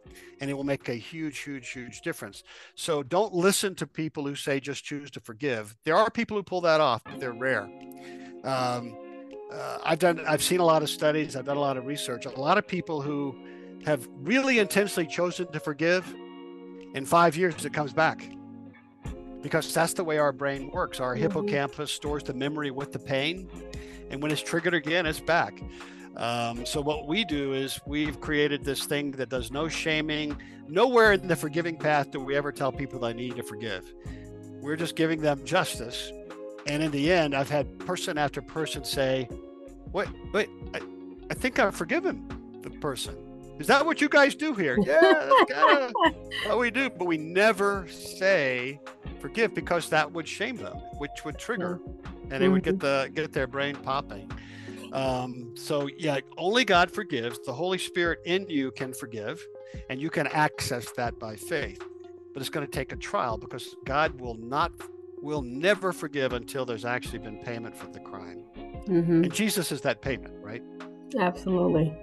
[0.41, 2.43] and it will make a huge, huge, huge difference.
[2.74, 5.76] So don't listen to people who say just choose to forgive.
[5.85, 7.68] There are people who pull that off, but they're rare.
[8.45, 8.97] Um,
[9.53, 12.26] uh, I've done, I've seen a lot of studies, I've done a lot of research.
[12.26, 13.37] A lot of people who
[13.87, 16.12] have really intensely chosen to forgive
[16.95, 18.28] in five years it comes back.
[19.42, 21.01] Because that's the way our brain works.
[21.01, 21.22] Our mm-hmm.
[21.22, 23.49] hippocampus stores the memory with the pain
[24.11, 25.61] and when it's triggered again it's back.
[26.16, 31.12] Um, so what we do is we've created this thing that does no shaming nowhere
[31.12, 33.92] in the forgiving path do we ever tell people they need to forgive.
[34.61, 36.12] We're just giving them justice
[36.66, 39.28] and in the end i've had person after person say
[39.92, 40.80] wait wait i,
[41.30, 42.26] I think i've forgiven
[42.62, 43.16] the person
[43.59, 44.76] is that what you guys do here?
[44.82, 45.92] Yeah, that's
[46.46, 46.90] what we do.
[46.90, 48.80] But we never say
[49.20, 51.80] forgive because that would shame them, which would trigger,
[52.30, 54.30] and it would get the get their brain popping.
[54.92, 57.38] Um, so yeah, only God forgives.
[57.44, 59.44] The Holy Spirit in you can forgive.
[59.88, 61.82] and you can access that by faith.
[62.32, 64.72] But it's going to take a trial because God will not
[65.22, 68.44] will never forgive until there's actually been payment for the crime.
[68.86, 69.24] Mm-hmm.
[69.24, 70.62] And Jesus is that payment, right?
[71.18, 71.96] Absolutely.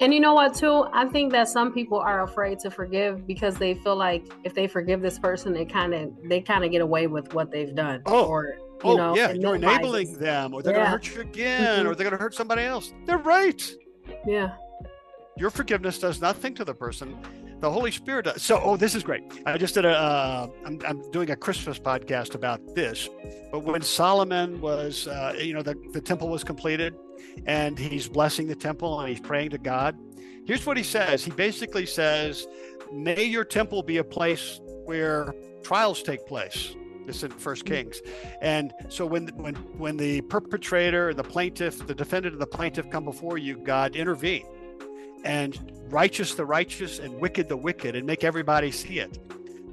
[0.00, 0.86] And you know what, too?
[0.92, 4.66] I think that some people are afraid to forgive because they feel like if they
[4.66, 8.02] forgive this person, they kind of they kind of get away with what they've done.
[8.06, 10.90] Oh, or you oh, know, yeah, you're enabling them, or they're yeah.
[10.90, 11.88] going to hurt you again, mm-hmm.
[11.88, 12.92] or they're going to hurt somebody else.
[13.06, 13.72] They're right.
[14.26, 14.54] Yeah.
[15.36, 17.16] Your forgiveness does nothing to the person
[17.64, 18.42] the Holy Spirit does.
[18.42, 19.22] So, oh, this is great.
[19.46, 19.96] I just did a.
[19.96, 23.08] Uh, I'm, I'm doing a Christmas podcast about this.
[23.50, 26.94] But when Solomon was, uh, you know, the, the temple was completed
[27.46, 29.96] and he's blessing the temple and he's praying to God.
[30.46, 31.24] Here's what he says.
[31.24, 32.46] He basically says,
[32.92, 36.76] May your temple be a place where trials take place.
[37.06, 38.00] This in First Kings,
[38.40, 42.88] and so when when when the perpetrator and the plaintiff, the defendant and the plaintiff
[42.88, 44.46] come before you, God intervene
[45.24, 49.18] and righteous the righteous and wicked the wicked and make everybody see it.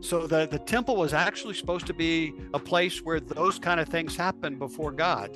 [0.02, 3.88] So the, the temple was actually supposed to be a place where those kind of
[3.88, 5.30] things happen before God,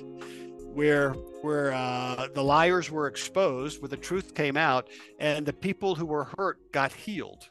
[0.74, 1.11] where
[1.43, 4.89] where uh, the liars were exposed, where the truth came out,
[5.20, 7.47] and the people who were hurt got healed.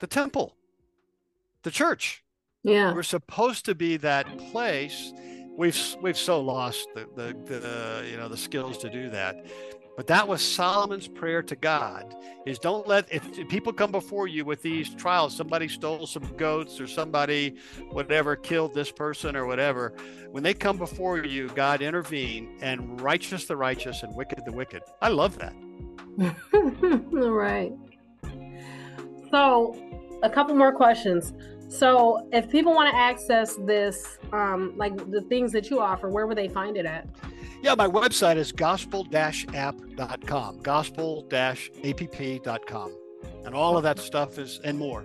[0.00, 0.56] The temple,
[1.62, 2.24] the church.
[2.64, 5.12] Yeah, we're supposed to be that place.
[5.56, 9.46] We've we've so lost the the, the you know the skills to do that.
[9.96, 12.14] But that was Solomon's prayer to God
[12.46, 16.80] is don't let if people come before you with these trials, somebody stole some goats
[16.80, 17.56] or somebody
[17.90, 19.92] whatever killed this person or whatever,
[20.30, 24.82] when they come before you, God intervene and righteous the righteous and wicked the wicked.
[25.02, 25.54] I love that.
[27.12, 27.72] All right.
[29.30, 29.76] So,
[30.22, 31.32] a couple more questions.
[31.68, 36.26] So, if people want to access this, um, like the things that you offer, where
[36.26, 37.06] would they find it at?
[37.62, 42.96] Yeah, my website is gospel-app.com, gospel-app.com.
[43.44, 45.04] And all of that stuff is, and more,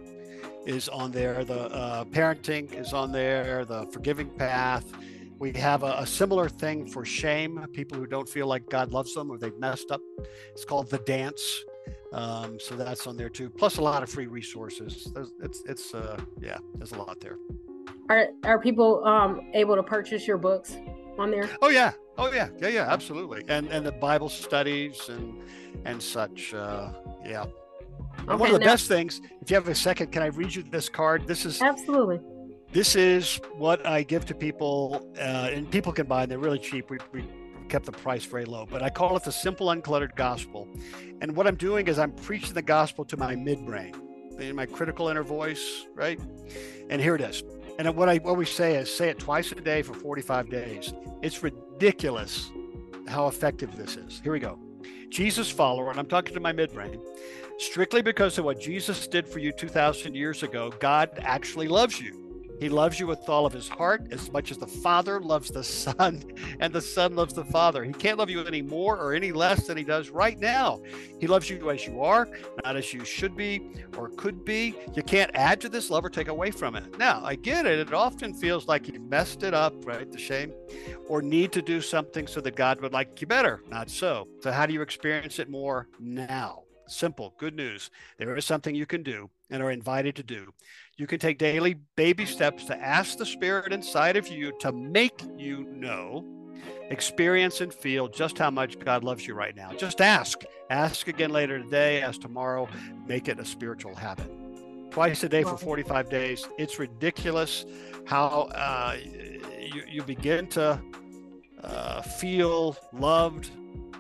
[0.66, 1.46] is on there.
[1.46, 4.92] The uh, parenting is on there, the forgiving path.
[5.38, 9.14] We have a, a, similar thing for shame, people who don't feel like God loves
[9.14, 10.02] them or they've messed up.
[10.52, 11.64] It's called The Dance.
[12.12, 13.52] Um, so that's on there too.
[13.52, 15.12] Plus a lot of free resources.
[15.14, 17.38] There's, it's, it's, uh, yeah, there's a lot there.
[18.10, 20.76] Are, are people um, able to purchase your books?
[21.20, 21.50] on there?
[21.62, 23.44] Oh yeah, oh yeah, yeah, yeah, absolutely.
[23.48, 25.42] And and the Bible studies and
[25.86, 26.54] and such.
[26.54, 26.92] Uh,
[27.26, 27.46] yeah.
[28.22, 30.54] Okay, one of the now, best things, if you have a second, can I read
[30.54, 31.28] you this card?
[31.28, 32.20] This is absolutely.
[32.74, 36.26] This is what I give to people, uh, and people can buy.
[36.26, 36.90] They're really cheap.
[36.90, 37.24] We, we
[37.70, 40.68] kept the price very low, but I call it the simple, uncluttered gospel.
[41.22, 43.96] And what I'm doing is I'm preaching the gospel to my midbrain,
[44.40, 46.20] in my critical inner voice, right?
[46.90, 47.44] And here it is.
[47.80, 50.94] And what I always say is say it twice a day for 45 days.
[51.22, 51.44] It's
[51.78, 52.50] ridiculous
[53.08, 54.20] how effective this is.
[54.24, 54.58] Here we go.
[55.10, 57.00] Jesus follower, and I'm talking to my midbrain,
[57.60, 62.27] strictly because of what Jesus did for you 2,000 years ago, God actually loves you.
[62.60, 65.64] He loves you with all of his heart as much as the Father loves the
[65.64, 66.24] Son
[66.60, 67.84] and the Son loves the Father.
[67.84, 70.82] He can't love you any more or any less than he does right now.
[71.20, 72.28] He loves you as you are,
[72.64, 73.62] not as you should be
[73.98, 74.76] or could be.
[74.96, 76.98] You can't add to this love or take away from it.
[76.98, 77.80] Now, I get it.
[77.80, 80.12] It often feels like you've messed it up, right?
[80.12, 80.54] The shame,
[81.08, 83.62] or need to do something so that God would like you better.
[83.70, 84.28] Not so.
[84.42, 86.64] So, how do you experience it more now?
[86.88, 87.92] Simple, good news.
[88.18, 90.54] There is something you can do and are invited to do.
[90.98, 95.22] You can take daily baby steps to ask the Spirit inside of you to make
[95.38, 96.26] you know,
[96.90, 99.72] experience, and feel just how much God loves you right now.
[99.74, 100.42] Just ask.
[100.72, 102.68] Ask again later today, ask tomorrow.
[103.06, 104.26] Make it a spiritual habit.
[104.90, 106.48] Twice a day for 45 days.
[106.58, 107.64] It's ridiculous
[108.08, 108.98] how uh,
[109.72, 110.82] you, you begin to
[111.64, 113.52] uh, feel loved,